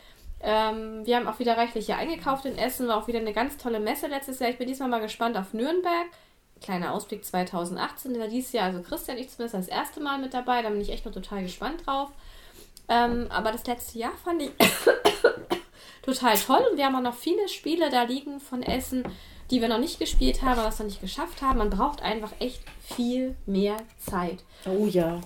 Ähm, 0.44 1.06
wir 1.06 1.18
haben 1.18 1.28
auch 1.28 1.40
wieder 1.40 1.58
reichlich 1.58 1.86
hier 1.86 1.98
eingekauft 1.98 2.46
in 2.46 2.58
Essen, 2.58 2.88
war 2.88 2.98
auch 2.98 3.08
wieder 3.08 3.20
eine 3.20 3.34
ganz 3.34 3.58
tolle 3.58 3.80
Messe 3.80 4.08
letztes 4.08 4.40
Jahr. 4.40 4.50
Ich 4.50 4.58
bin 4.58 4.68
diesmal 4.68 4.90
mal 4.90 5.02
gespannt 5.02 5.38
auf 5.38 5.54
Nürnberg. 5.54 6.08
Kleiner 6.62 6.94
Ausblick 6.94 7.26
2018 7.26 8.20
war 8.20 8.28
dieses 8.28 8.52
Jahr, 8.52 8.66
also 8.66 8.82
Christian, 8.82 9.18
ich 9.18 9.30
zumindest 9.30 9.56
das 9.56 9.68
erste 9.68 10.00
Mal 10.00 10.20
mit 10.20 10.34
dabei, 10.34 10.62
da 10.62 10.70
bin 10.70 10.82
ich 10.82 10.92
echt 10.92 11.06
noch 11.06 11.14
total 11.14 11.44
gespannt 11.44 11.86
drauf. 11.86 12.10
Ähm, 12.88 13.28
aber 13.30 13.52
das 13.52 13.66
letzte 13.66 14.00
Jahr 14.00 14.14
fand 14.24 14.44
ich 14.44 14.52
total 16.04 16.38
toll 16.38 16.64
und 16.72 16.78
wir 16.78 16.86
haben 16.86 16.96
auch 16.96 17.02
noch 17.02 17.16
viele 17.16 17.48
Spiele 17.48 17.90
da 17.90 18.04
liegen 18.04 18.40
von 18.40 18.64
Essen, 18.64 19.04
die 19.52 19.62
wir 19.62 19.68
noch 19.68 19.80
nicht 19.80 20.00
gespielt 20.00 20.42
haben, 20.42 20.62
was 20.64 20.80
noch 20.80 20.86
nicht 20.86 21.02
geschafft 21.02 21.42
haben. 21.42 21.60
Man 21.60 21.70
braucht 21.70 22.02
einfach 22.02 22.32
echt 22.40 22.62
viel 22.96 23.36
mehr 23.46 23.78
Zeit. 24.00 24.44
Oh 24.66 24.86
ja. 24.86 25.22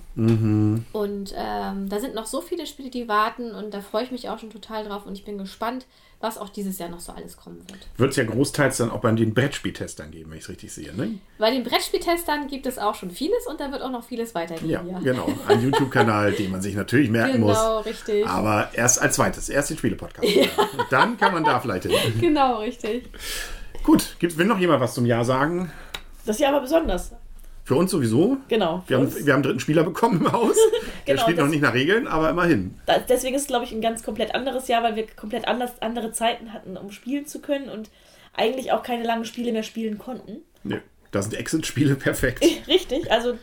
Und 0.93 1.33
ähm, 1.35 1.89
da 1.89 1.99
sind 1.99 2.15
noch 2.15 2.25
so 2.25 2.41
viele 2.41 2.65
Spiele, 2.65 2.89
die 2.89 3.07
warten 3.07 3.51
und 3.51 3.73
da 3.73 3.81
freue 3.81 4.03
ich 4.03 4.11
mich 4.11 4.29
auch 4.29 4.39
schon 4.39 4.49
total 4.49 4.85
drauf 4.85 5.05
und 5.05 5.13
ich 5.13 5.25
bin 5.25 5.37
gespannt, 5.37 5.85
was 6.21 6.37
auch 6.37 6.49
dieses 6.49 6.79
Jahr 6.79 6.89
noch 6.89 7.01
so 7.01 7.11
alles 7.11 7.37
kommen 7.37 7.61
wird. 7.69 7.79
Wird 7.97 8.11
es 8.11 8.15
ja 8.15 8.23
großteils 8.23 8.77
dann 8.77 8.89
auch 8.89 9.01
bei 9.01 9.11
den 9.11 9.33
Brettspieltestern 9.33 10.11
geben, 10.11 10.31
wenn 10.31 10.37
ich 10.37 10.45
es 10.45 10.49
richtig 10.49 10.73
sehe, 10.73 10.93
ne? 10.95 11.19
Bei 11.37 11.51
den 11.51 11.63
Brettspieltestern 11.63 12.47
gibt 12.47 12.65
es 12.65 12.79
auch 12.79 12.95
schon 12.95 13.11
vieles 13.11 13.45
und 13.47 13.59
da 13.59 13.71
wird 13.71 13.81
auch 13.81 13.91
noch 13.91 14.03
vieles 14.03 14.33
weitergehen. 14.33 14.69
Ja, 14.69 14.83
Ja, 14.83 14.99
genau. 14.99 15.27
Ein 15.47 15.61
YouTube-Kanal, 15.61 16.31
den 16.31 16.51
man 16.51 16.61
sich 16.61 16.73
natürlich 16.73 17.09
merken 17.09 17.41
genau, 17.41 17.77
muss. 17.77 17.85
richtig. 17.85 18.25
Aber 18.25 18.69
erst 18.73 19.01
als 19.01 19.15
zweites, 19.15 19.49
erst 19.49 19.69
den 19.69 19.77
Spiele-Podcast. 19.77 20.25
Und 20.25 20.85
dann 20.89 21.17
kann 21.17 21.33
man 21.33 21.43
da 21.43 21.59
vielleicht 21.59 21.83
hin. 21.83 21.93
Genau, 22.19 22.59
richtig. 22.59 23.03
Gut, 23.85 24.15
gibt's, 24.17 24.35
will 24.37 24.47
noch 24.47 24.57
jemand 24.57 24.81
was 24.81 24.95
zum 24.95 25.05
Jahr 25.05 25.23
sagen? 25.23 25.71
Das 26.25 26.39
Jahr 26.39 26.53
war 26.53 26.61
besonders. 26.61 27.11
Für 27.65 27.75
uns 27.75 27.91
sowieso. 27.91 28.37
Genau. 28.47 28.83
Wir 28.87 28.97
haben, 28.97 29.13
wir 29.13 29.21
haben 29.21 29.37
einen 29.37 29.43
dritten 29.43 29.59
Spieler 29.59 29.83
bekommen 29.83 30.21
im 30.21 30.31
Haus. 30.31 30.55
Der 31.07 31.13
Genau, 31.13 31.21
spielt 31.21 31.37
noch 31.37 31.47
nicht 31.47 31.61
nach 31.61 31.73
Regeln, 31.75 32.07
aber 32.07 32.31
immerhin. 32.31 32.79
Da, 32.87 32.97
deswegen 32.97 33.35
ist 33.35 33.43
es, 33.43 33.47
glaube 33.47 33.65
ich, 33.65 33.71
ein 33.71 33.81
ganz 33.81 34.01
komplett 34.01 34.33
anderes 34.33 34.67
Jahr, 34.67 34.81
weil 34.81 34.95
wir 34.95 35.05
komplett 35.15 35.47
anders, 35.47 35.71
andere 35.81 36.11
Zeiten 36.11 36.51
hatten, 36.51 36.77
um 36.77 36.91
spielen 36.91 37.27
zu 37.27 37.41
können 37.41 37.69
und 37.69 37.91
eigentlich 38.33 38.71
auch 38.71 38.81
keine 38.81 39.03
langen 39.03 39.25
Spiele 39.25 39.51
mehr 39.51 39.63
spielen 39.63 39.99
konnten. 39.99 40.37
Nee, 40.63 40.81
da 41.11 41.21
sind 41.21 41.35
Exit-Spiele 41.35 41.95
perfekt. 41.95 42.43
Richtig, 42.67 43.11
also 43.11 43.35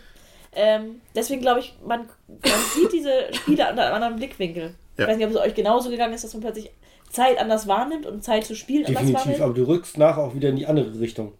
ähm, 0.54 1.00
deswegen 1.14 1.40
glaube 1.40 1.60
ich, 1.60 1.76
man, 1.86 2.08
man 2.26 2.60
sieht 2.74 2.92
diese 2.92 3.32
Spiele 3.32 3.70
unter 3.70 3.84
einem 3.84 3.94
anderen 3.94 4.16
Blickwinkel. 4.16 4.74
Ja. 4.98 5.04
Ich 5.04 5.08
weiß 5.08 5.16
nicht, 5.18 5.26
ob 5.26 5.32
es 5.32 5.38
euch 5.38 5.54
genauso 5.54 5.88
gegangen 5.88 6.14
ist, 6.14 6.24
dass 6.24 6.34
man 6.34 6.42
plötzlich 6.42 6.70
Zeit 7.12 7.38
anders 7.38 7.66
wahrnimmt 7.66 8.06
und 8.06 8.24
Zeit 8.24 8.44
zu 8.44 8.56
spielen 8.56 8.86
anders 8.86 9.02
Definitiv, 9.02 9.26
wahrnimmt. 9.26 9.42
aber 9.42 9.54
du 9.54 9.64
rückst 9.68 9.98
nach 9.98 10.16
auch 10.16 10.34
wieder 10.34 10.48
in 10.48 10.56
die 10.56 10.66
andere 10.66 10.98
Richtung. 10.98 11.32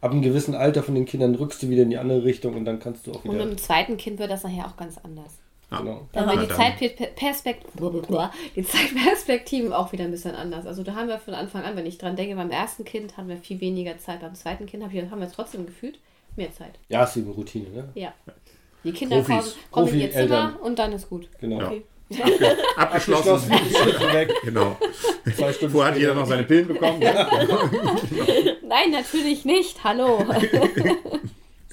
Ab 0.00 0.12
einem 0.12 0.22
gewissen 0.22 0.54
Alter 0.54 0.82
von 0.82 0.94
den 0.94 1.04
Kindern 1.06 1.34
rückst 1.34 1.62
du 1.62 1.68
wieder 1.68 1.82
in 1.82 1.90
die 1.90 1.98
andere 1.98 2.24
Richtung 2.24 2.54
und 2.54 2.64
dann 2.64 2.78
kannst 2.78 3.06
du 3.06 3.12
auch 3.12 3.24
Und 3.24 3.34
wieder. 3.34 3.44
mit 3.44 3.58
dem 3.58 3.58
zweiten 3.58 3.96
Kind 3.96 4.18
wird 4.18 4.30
das 4.30 4.44
nachher 4.44 4.66
auch 4.66 4.76
ganz 4.76 4.98
anders. 5.02 5.38
Genau. 5.68 6.06
Dann 6.12 6.28
werden 6.28 6.42
die. 6.42 6.54
Zeitperspekt 6.54 7.66
die 8.56 8.62
Zeitperspektiven 8.62 9.72
auch 9.72 9.90
wieder 9.92 10.04
ein 10.04 10.12
bisschen 10.12 10.34
anders. 10.34 10.64
Also 10.64 10.84
da 10.84 10.94
haben 10.94 11.08
wir 11.08 11.18
von 11.18 11.34
Anfang 11.34 11.64
an, 11.64 11.74
wenn 11.76 11.86
ich 11.86 11.98
dran 11.98 12.14
denke, 12.14 12.36
beim 12.36 12.50
ersten 12.50 12.84
Kind 12.84 13.16
hatten 13.16 13.28
wir 13.28 13.36
viel 13.36 13.60
weniger 13.60 13.98
Zeit, 13.98 14.20
beim 14.20 14.34
zweiten 14.34 14.66
Kind 14.66 14.84
haben 14.84 14.92
wir, 14.92 15.10
haben 15.10 15.26
trotzdem 15.34 15.66
gefühlt 15.66 15.98
mehr 16.36 16.52
Zeit. 16.52 16.78
Ja, 16.88 17.02
ist 17.02 17.16
eben 17.16 17.30
Routine, 17.30 17.68
ne? 17.70 17.88
Ja. 17.94 18.12
Die 18.84 18.92
Kinder 18.92 19.22
Profis. 19.22 19.56
kommen, 19.70 19.86
kommen 19.88 19.94
in 19.94 20.00
ihr. 20.02 20.12
Zimmer 20.12 20.56
und 20.62 20.78
dann 20.78 20.92
ist 20.92 21.08
gut. 21.10 21.28
Genau. 21.40 21.60
Ja. 21.60 21.72
Abgeschlossen. 22.76 23.50
Abgeschlossen, 23.50 23.50
weg, 24.12 24.32
Genau. 24.44 24.76
zwei 25.36 25.52
Stunden 25.52 25.72
Vorher 25.72 25.92
hat 25.92 25.98
jeder 25.98 26.14
noch 26.14 26.26
seine 26.26 26.44
Pillen 26.44 26.68
bekommen. 26.68 27.00
Nein, 28.68 28.90
natürlich 28.92 29.44
nicht. 29.44 29.82
Hallo. 29.82 30.24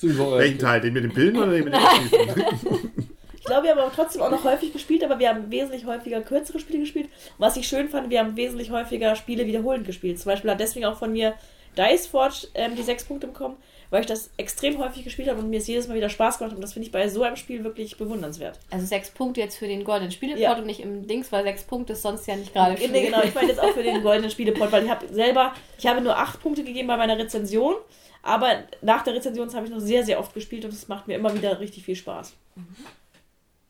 Welchen 0.01 0.59
Teil? 0.59 0.81
Den 0.81 0.93
mit 0.93 1.03
den 1.03 1.13
Pillen 1.13 1.37
oder 1.37 1.51
den 1.51 1.65
mit 1.65 1.73
den 1.73 1.81
Abschließen? 1.81 2.91
Ich 3.35 3.43
glaube, 3.45 3.63
wir 3.63 3.71
haben 3.71 3.79
aber 3.79 3.91
trotzdem 3.93 4.21
auch 4.21 4.31
noch 4.31 4.43
häufig 4.43 4.73
gespielt, 4.73 5.03
aber 5.03 5.19
wir 5.19 5.29
haben 5.29 5.51
wesentlich 5.51 5.85
häufiger 5.85 6.21
kürzere 6.21 6.59
Spiele 6.59 6.79
gespielt. 6.79 7.07
Und 7.07 7.11
was 7.45 7.57
ich 7.57 7.67
schön 7.67 7.89
fand, 7.89 8.09
wir 8.09 8.19
haben 8.19 8.35
wesentlich 8.35 8.71
häufiger 8.71 9.15
Spiele 9.15 9.45
wiederholend 9.45 9.85
gespielt. 9.85 10.19
Zum 10.19 10.31
Beispiel 10.31 10.49
hat 10.49 10.59
deswegen 10.59 10.85
auch 10.85 10.97
von 10.97 11.11
mir 11.11 11.33
Dice 11.77 12.07
Forge 12.07 12.47
ähm, 12.53 12.75
die 12.75 12.83
sechs 12.83 13.03
Punkte 13.03 13.27
bekommen, 13.27 13.57
weil 13.93 14.01
ich 14.01 14.08
das 14.08 14.32
extrem 14.38 14.79
häufig 14.79 15.03
gespielt 15.03 15.29
habe 15.29 15.38
und 15.39 15.51
mir 15.51 15.60
es 15.60 15.67
jedes 15.67 15.88
Mal 15.88 15.93
wieder 15.95 16.10
Spaß 16.10 16.39
gemacht 16.39 16.49
hat. 16.51 16.56
Und 16.58 16.63
das 16.63 16.73
finde 16.73 16.88
ich 16.88 16.91
bei 16.91 17.08
so 17.10 17.21
einem 17.21 17.36
Spiel 17.36 17.63
wirklich 17.63 17.95
bewundernswert. 17.95 18.60
Also 18.71 18.88
sechs 18.88 19.12
Punkte 19.12 19.39
jetzt 19.39 19.56
für 19.56 19.67
den 19.67 19.84
goldenen 19.84 20.12
Spieleport 20.12 20.41
Ja. 20.41 20.58
und 20.58 20.65
nicht 20.65 20.79
im 20.79 21.06
Dings, 21.06 21.32
weil 21.32 21.43
sechs 21.43 21.62
Punkte 21.62 21.93
ist 21.93 22.01
sonst 22.01 22.25
ja 22.25 22.36
nicht 22.36 22.53
gerade 22.53 22.73
Nee, 22.73 22.88
viel. 22.88 23.01
genau, 23.06 23.21
ich 23.21 23.36
meine 23.36 23.49
jetzt 23.49 23.60
auch 23.62 23.69
für 23.69 23.84
den 23.84 24.01
goldenen 24.01 24.32
Spielepot, 24.32 24.71
weil 24.71 24.86
ich 24.86 24.89
habe 24.89 25.08
selber, 25.13 25.53
ich 25.77 25.86
habe 25.86 26.01
nur 26.01 26.17
acht 26.17 26.41
Punkte 26.41 26.63
gegeben 26.63 26.88
bei 26.88 26.97
meiner 26.97 27.19
Rezension, 27.19 27.75
aber 28.23 28.63
nach 28.82 29.03
der 29.03 29.13
Rezension 29.13 29.53
habe 29.53 29.67
ich 29.67 29.71
noch 29.71 29.79
sehr, 29.79 30.03
sehr 30.03 30.19
oft 30.19 30.34
gespielt 30.34 30.65
und 30.65 30.73
es 30.73 30.88
macht 30.88 31.08
mir 31.08 31.13
immer 31.13 31.32
wieder 31.36 31.60
richtig 31.60 31.86
viel 31.86 31.95
Spaß. 31.95 32.34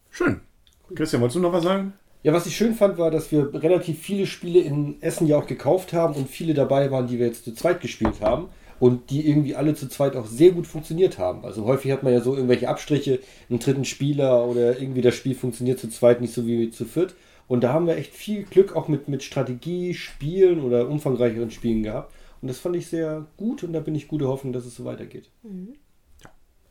Schön. 0.09 0.39
Christian, 0.95 1.21
wolltest 1.21 1.35
du 1.35 1.39
noch 1.41 1.51
was 1.51 1.63
sagen? 1.63 1.93
Ja, 2.21 2.31
was 2.31 2.45
ich 2.45 2.55
schön 2.55 2.75
fand, 2.75 2.97
war, 2.97 3.11
dass 3.11 3.29
wir 3.33 3.53
relativ 3.61 3.99
viele 3.99 4.25
Spiele 4.25 4.61
in 4.61 5.01
Essen 5.01 5.27
ja 5.27 5.37
auch 5.37 5.47
gekauft 5.47 5.91
haben 5.91 6.13
und 6.15 6.29
viele 6.29 6.53
dabei 6.53 6.89
waren, 6.91 7.07
die 7.07 7.19
wir 7.19 7.25
jetzt 7.27 7.43
zu 7.43 7.53
zweit 7.53 7.81
gespielt 7.81 8.21
haben 8.21 8.47
und 8.83 9.11
die 9.11 9.25
irgendwie 9.25 9.55
alle 9.55 9.75
zu 9.75 9.87
zweit 9.87 10.17
auch 10.17 10.25
sehr 10.25 10.51
gut 10.51 10.67
funktioniert 10.67 11.17
haben. 11.17 11.45
Also 11.45 11.63
häufig 11.63 11.89
hat 11.93 12.03
man 12.03 12.11
ja 12.11 12.19
so 12.19 12.35
irgendwelche 12.35 12.67
Abstriche, 12.67 13.19
einen 13.49 13.59
dritten 13.59 13.85
Spieler 13.85 14.45
oder 14.45 14.77
irgendwie 14.77 14.99
das 14.99 15.15
Spiel 15.15 15.35
funktioniert 15.35 15.79
zu 15.79 15.89
zweit 15.89 16.19
nicht 16.19 16.33
so 16.33 16.45
wie 16.45 16.69
zu 16.69 16.83
viert. 16.83 17.15
Und 17.47 17.63
da 17.63 17.71
haben 17.71 17.87
wir 17.87 17.95
echt 17.95 18.11
viel 18.13 18.43
Glück 18.43 18.75
auch 18.75 18.89
mit, 18.89 19.07
mit 19.07 19.23
Strategie, 19.23 19.93
Spielen 19.93 20.59
oder 20.59 20.89
umfangreicheren 20.89 21.49
Spielen 21.49 21.83
gehabt. 21.83 22.13
Und 22.41 22.49
das 22.49 22.59
fand 22.59 22.75
ich 22.75 22.87
sehr 22.87 23.25
gut 23.37 23.63
und 23.63 23.71
da 23.71 23.79
bin 23.79 23.95
ich 23.95 24.09
gute 24.09 24.27
Hoffnung, 24.27 24.51
dass 24.51 24.65
es 24.65 24.75
so 24.75 24.83
weitergeht. 24.83 25.29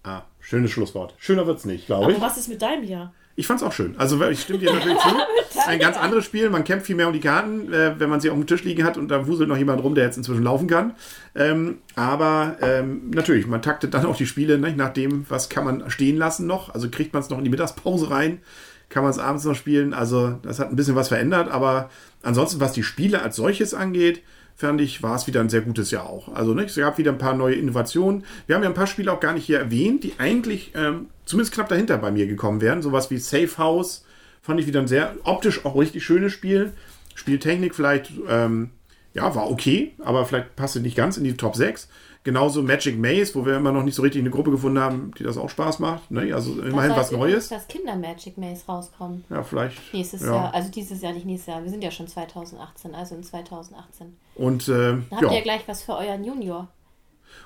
Ah, 0.03 0.25
schönes 0.39 0.71
Schlusswort. 0.71 1.15
Schöner 1.17 1.47
wird's 1.47 1.65
nicht, 1.65 1.87
glaube 1.87 2.05
Aber 2.05 2.13
ich. 2.13 2.21
was 2.21 2.37
ist 2.37 2.49
mit 2.49 2.61
deinem 2.61 2.85
Jahr? 2.85 3.15
Ich 3.35 3.47
fand's 3.47 3.63
auch 3.63 3.73
schön. 3.73 3.95
Also 3.97 4.23
ich 4.29 4.43
stimme 4.43 4.59
dir 4.59 4.73
natürlich 4.73 4.99
zu. 4.99 5.09
Ein 5.67 5.79
ganz 5.79 5.97
anderes 5.97 6.25
Spiel. 6.25 6.51
Man 6.51 6.65
kämpft 6.65 6.87
viel 6.87 6.97
mehr 6.97 7.07
um 7.07 7.13
die 7.13 7.21
Karten, 7.21 7.73
äh, 7.73 7.99
wenn 7.99 8.11
man 8.11 8.21
sie 8.21 8.31
auf 8.31 8.37
dem 8.37 8.47
Tisch 8.47 8.65
liegen 8.65 8.85
hat 8.85 8.97
und 8.99 9.09
da 9.09 9.27
wuselt 9.27 9.49
noch 9.49 9.57
jemand 9.57 9.83
rum, 9.83 9.95
der 9.95 10.05
jetzt 10.05 10.17
inzwischen 10.17 10.43
laufen 10.43 10.67
kann. 10.67 10.95
Ähm, 11.35 11.79
aber 11.95 12.57
ähm, 12.61 13.11
natürlich, 13.11 13.47
man 13.47 13.63
taktet 13.63 13.95
dann 13.95 14.05
auch 14.05 14.17
die 14.17 14.27
Spiele 14.27 14.59
nicht, 14.59 14.77
nach 14.77 14.93
dem, 14.93 15.25
was 15.29 15.49
kann 15.49 15.65
man 15.65 15.91
stehen 15.91 16.17
lassen 16.17 16.47
noch. 16.47 16.75
Also 16.75 16.91
kriegt 16.91 17.13
man 17.15 17.23
es 17.23 17.31
noch 17.31 17.39
in 17.39 17.45
die 17.45 17.51
Mittagspause 17.51 18.11
rein, 18.11 18.41
kann 18.89 19.03
man 19.03 19.11
es 19.11 19.19
abends 19.19 19.45
noch 19.45 19.55
spielen. 19.55 19.95
Also 19.95 20.39
das 20.43 20.59
hat 20.59 20.71
ein 20.71 20.77
bisschen 20.77 20.97
was 20.97 21.09
verändert. 21.09 21.51
Aber 21.51 21.89
ansonsten, 22.23 22.61
was 22.61 22.73
die 22.73 22.83
Spiele 22.83 23.23
als 23.23 23.37
solches 23.37 23.73
angeht, 23.73 24.23
fand 24.55 24.81
ich, 24.81 25.03
war 25.03 25.17
es 25.17 25.27
wieder 25.27 25.41
ein 25.41 25.49
sehr 25.49 25.63
gutes 25.63 25.91
Jahr 25.91 26.09
auch. 26.09 26.35
Also 26.35 26.55
ne, 26.55 26.65
es 26.65 26.77
gab 26.77 26.99
wieder 26.99 27.13
ein 27.13 27.19
paar 27.19 27.35
neue 27.35 27.55
Innovationen. 27.55 28.25
Wir 28.47 28.57
haben 28.57 28.63
ja 28.63 28.69
ein 28.69 28.75
paar 28.75 28.87
Spiele 28.87 29.13
auch 29.13 29.21
gar 29.21 29.33
nicht 29.33 29.45
hier 29.45 29.59
erwähnt, 29.59 30.05
die 30.05 30.15
eigentlich 30.19 30.73
ähm, 30.75 31.07
zumindest 31.25 31.55
knapp 31.55 31.69
dahinter 31.69 31.99
bei 31.99 32.11
mir 32.11 32.27
gekommen 32.27 32.61
wären. 32.61 32.83
Sowas 32.83 33.11
wie 33.11 33.19
Safe 33.19 33.59
House 33.59 34.05
fand 34.43 34.61
ich 34.61 34.67
wieder 34.67 34.81
ein 34.81 34.89
sehr 34.89 35.15
optisch 35.25 35.65
auch 35.65 35.77
richtig 35.77 36.05
schönes 36.05 36.33
Spiel. 36.33 36.73
Spieltechnik 37.15 37.75
vielleicht, 37.75 38.13
ähm, 38.29 38.71
ja, 39.15 39.35
war 39.35 39.51
okay, 39.51 39.93
aber 39.99 40.25
vielleicht 40.25 40.57
passte 40.57 40.81
nicht 40.81 40.97
ganz 40.97 41.17
in 41.17 41.25
die 41.25 41.37
Top 41.37 41.57
6. 41.57 41.89
Genauso 42.25 42.63
Magic 42.63 42.97
Maze, 42.99 43.35
wo 43.35 43.45
wir 43.45 43.57
immer 43.57 43.73
noch 43.73 43.83
nicht 43.83 43.97
so 43.97 44.03
richtig 44.03 44.21
eine 44.21 44.31
Gruppe 44.31 44.53
gefunden 44.53 44.79
haben, 44.79 45.11
die 45.19 45.25
das 45.25 45.37
auch 45.37 45.51
Spaß 45.51 45.81
macht. 45.81 46.09
Ne? 46.13 46.33
Also 46.33 46.53
immerhin 46.53 46.91
soll 46.91 46.99
was 46.99 47.11
übrigens 47.11 47.33
Neues. 47.33 47.49
Das 47.49 47.67
Kinder 47.67 47.97
Magic 47.97 48.39
Maze 48.39 48.65
rauskommen. 48.69 49.25
Ja, 49.29 49.43
vielleicht. 49.43 49.93
Nächstes 49.93 50.23
ja. 50.23 50.35
Jahr. 50.35 50.55
Also 50.55 50.71
dieses 50.71 51.03
Jahr, 51.03 51.13
nicht 51.13 51.27
nächstes 51.27 51.53
Jahr. 51.53 51.65
Wir 51.65 51.71
sind 51.71 51.83
ja 51.83 51.91
schon 51.91 52.07
2018, 52.07 52.95
also 52.95 53.17
in 53.17 53.25
2018. 53.25 54.17
Und 54.37 54.69
äh, 54.69 54.73
Dann 54.73 55.07
habt 55.11 55.23
ja. 55.23 55.31
ihr 55.31 55.37
ja 55.39 55.43
gleich 55.43 55.63
was 55.67 55.83
für 55.83 55.97
euren 55.97 56.23
Junior. 56.23 56.69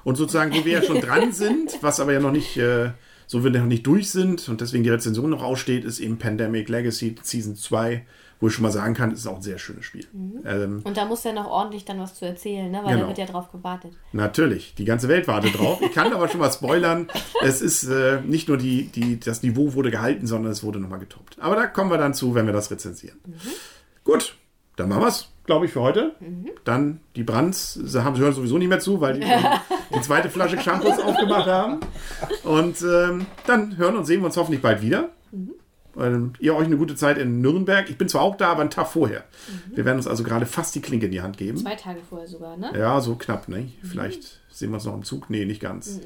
Und 0.04 0.16
sozusagen, 0.16 0.52
wo 0.52 0.64
wir 0.64 0.72
ja 0.72 0.82
schon 0.82 1.00
dran 1.00 1.32
sind, 1.32 1.78
was 1.80 1.98
aber 1.98 2.12
ja 2.12 2.20
noch 2.20 2.32
nicht, 2.32 2.58
äh, 2.58 2.90
so 3.26 3.44
wir 3.44 3.50
noch 3.50 3.64
nicht 3.64 3.86
durch 3.86 4.10
sind 4.10 4.46
und 4.50 4.60
deswegen 4.60 4.84
die 4.84 4.90
Rezension 4.90 5.30
noch 5.30 5.42
aussteht, 5.42 5.84
ist 5.84 6.00
eben 6.00 6.18
Pandemic 6.18 6.68
Legacy 6.68 7.16
Season 7.22 7.56
2, 7.56 8.04
wo 8.40 8.48
ich 8.48 8.52
schon 8.54 8.62
mal 8.64 8.70
sagen 8.70 8.92
kann, 8.94 9.12
ist 9.12 9.26
auch 9.26 9.36
ein 9.36 9.42
sehr 9.42 9.58
schönes 9.58 9.84
Spiel. 9.86 10.06
Ähm, 10.44 10.82
Und 10.84 10.96
da 10.96 11.04
muss 11.06 11.24
er 11.24 11.32
noch 11.32 11.46
ordentlich 11.46 11.84
dann 11.84 11.98
was 11.98 12.14
zu 12.14 12.24
erzählen, 12.26 12.70
ne? 12.70 12.80
weil 12.84 12.90
Genau. 12.94 13.02
da 13.02 13.08
wird 13.08 13.18
ja 13.18 13.26
drauf 13.26 13.50
gewartet. 13.50 13.92
natürlich, 14.12 14.74
die 14.74 14.84
ganze 14.84 15.08
Welt 15.08 15.26
wartet 15.26 15.58
drauf. 15.58 15.80
Ich 15.80 15.92
kann 15.92 16.12
aber 16.12 16.28
schon 16.28 16.40
mal 16.40 16.50
spoilern, 16.52 17.08
es 17.42 17.62
ist 17.62 17.84
äh, 17.84 18.20
nicht 18.22 18.48
nur 18.48 18.58
die, 18.58 18.88
die, 18.88 19.18
das 19.18 19.42
Niveau 19.42 19.72
wurde 19.74 19.90
gehalten, 19.90 20.26
sondern 20.26 20.52
es 20.52 20.62
wurde 20.62 20.78
nochmal 20.80 20.98
getoppt. 20.98 21.38
Aber 21.40 21.56
da 21.56 21.66
kommen 21.66 21.90
wir 21.90 21.98
dann 21.98 22.12
zu, 22.14 22.34
wenn 22.34 22.44
wir 22.46 22.52
das 22.52 22.70
rezensieren. 22.70 23.18
Gut, 24.04 24.34
dann 24.76 24.90
machen 24.90 25.00
wir 25.02 25.08
es, 25.08 25.28
glaube 25.46 25.64
ich, 25.64 25.72
für 25.72 25.80
heute. 25.80 26.14
Dann 26.64 27.00
die 27.16 27.22
Brands, 27.22 27.72
sie 27.74 28.04
haben 28.04 28.18
hören 28.18 28.34
sowieso 28.34 28.58
nicht 28.58 28.68
mehr 28.68 28.80
zu, 28.80 29.00
weil 29.00 29.14
die 29.18 29.26
die 29.94 30.00
zweite 30.02 30.28
Flasche 30.28 30.60
Shampoos 30.60 30.98
aufgemacht 31.04 31.46
haben. 31.46 31.80
Und 32.44 32.82
ähm, 32.82 33.24
dann 33.46 33.76
hören 33.78 33.96
und 33.96 34.04
sehen 34.04 34.20
wir 34.20 34.26
uns 34.26 34.36
hoffentlich 34.36 34.60
bald 34.60 34.82
wieder. 34.82 35.08
Ähm, 35.98 36.32
ihr 36.40 36.54
euch 36.54 36.66
eine 36.66 36.76
gute 36.76 36.94
Zeit 36.94 37.18
in 37.18 37.40
Nürnberg. 37.40 37.88
Ich 37.88 37.96
bin 37.96 38.08
zwar 38.08 38.22
auch 38.22 38.36
da, 38.36 38.48
aber 38.48 38.60
einen 38.60 38.70
Tag 38.70 38.88
vorher. 38.88 39.24
Wir 39.74 39.84
werden 39.84 39.96
uns 39.96 40.06
also 40.06 40.24
gerade 40.24 40.46
fast 40.46 40.74
die 40.74 40.80
Klinke 40.82 41.06
in 41.06 41.12
die 41.12 41.22
Hand 41.22 41.38
geben. 41.38 41.56
Zwei 41.58 41.74
Tage 41.74 42.00
vorher 42.08 42.28
sogar, 42.28 42.56
ne? 42.56 42.70
Ja, 42.76 43.00
so 43.00 43.14
knapp, 43.14 43.48
ne? 43.48 43.72
Vielleicht 43.82 44.40
sehen 44.50 44.70
wir 44.70 44.74
uns 44.74 44.84
noch 44.84 44.94
im 44.94 45.04
Zug. 45.04 45.30
Nee, 45.30 45.44
nicht 45.44 45.60
ganz. 45.60 46.00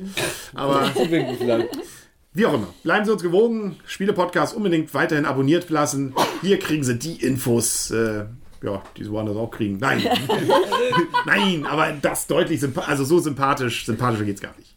Aber 0.55 0.93
Zuwinken 0.95 1.37
vielleicht. 1.37 1.69
wie 2.33 2.47
auch 2.47 2.55
immer. 2.55 2.69
Bleiben 2.83 3.05
Sie 3.05 3.13
uns 3.13 3.23
gewogen. 3.23 3.77
Spiele-Podcast 3.87 4.55
unbedingt 4.55 4.95
weiterhin 4.95 5.25
abonniert 5.25 5.69
lassen. 5.71 6.15
Hier 6.43 6.59
kriegen 6.59 6.85
Sie 6.85 6.99
die 6.99 7.15
Infos. 7.25 7.91
Äh, 7.91 8.27
ja, 8.63 8.83
die 8.97 9.05
Sie 9.05 9.11
woanders 9.11 9.37
auch 9.37 9.51
kriegen. 9.51 9.79
Nein. 9.79 10.03
Nein, 11.27 11.67
aber 11.67 11.93
das 12.01 12.27
deutlich 12.27 12.61
sympathisch. 12.61 12.91
Also 12.91 13.05
so 13.05 13.19
sympathisch. 13.19 13.87
Sympathischer 13.87 14.25
geht's 14.25 14.41
gar 14.41 14.55
nicht. 14.59 14.77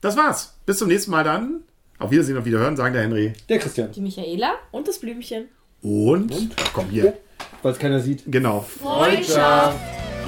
Das 0.00 0.16
war's. 0.16 0.54
Bis 0.66 0.78
zum 0.78 0.88
nächsten 0.88 1.10
Mal 1.10 1.24
dann. 1.24 1.60
Auf 1.98 2.10
Wiedersehen, 2.12 2.38
auf 2.38 2.44
Wiederhören, 2.44 2.76
sagen 2.76 2.94
der 2.94 3.02
Henry. 3.02 3.32
Der 3.48 3.58
Christian, 3.58 3.90
Die 3.90 4.00
Michaela. 4.00 4.54
Und 4.70 4.86
das 4.86 4.98
Blümchen. 5.00 5.48
Und, 5.82 6.32
komm 6.72 6.88
hier. 6.90 7.14
weil 7.62 7.72
es 7.72 7.78
keiner 7.78 8.00
sieht. 8.00 8.22
Genau. 8.26 8.60
Freundschaft. 8.60 9.76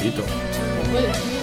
Geht 0.01 0.19
doch. 0.19 1.40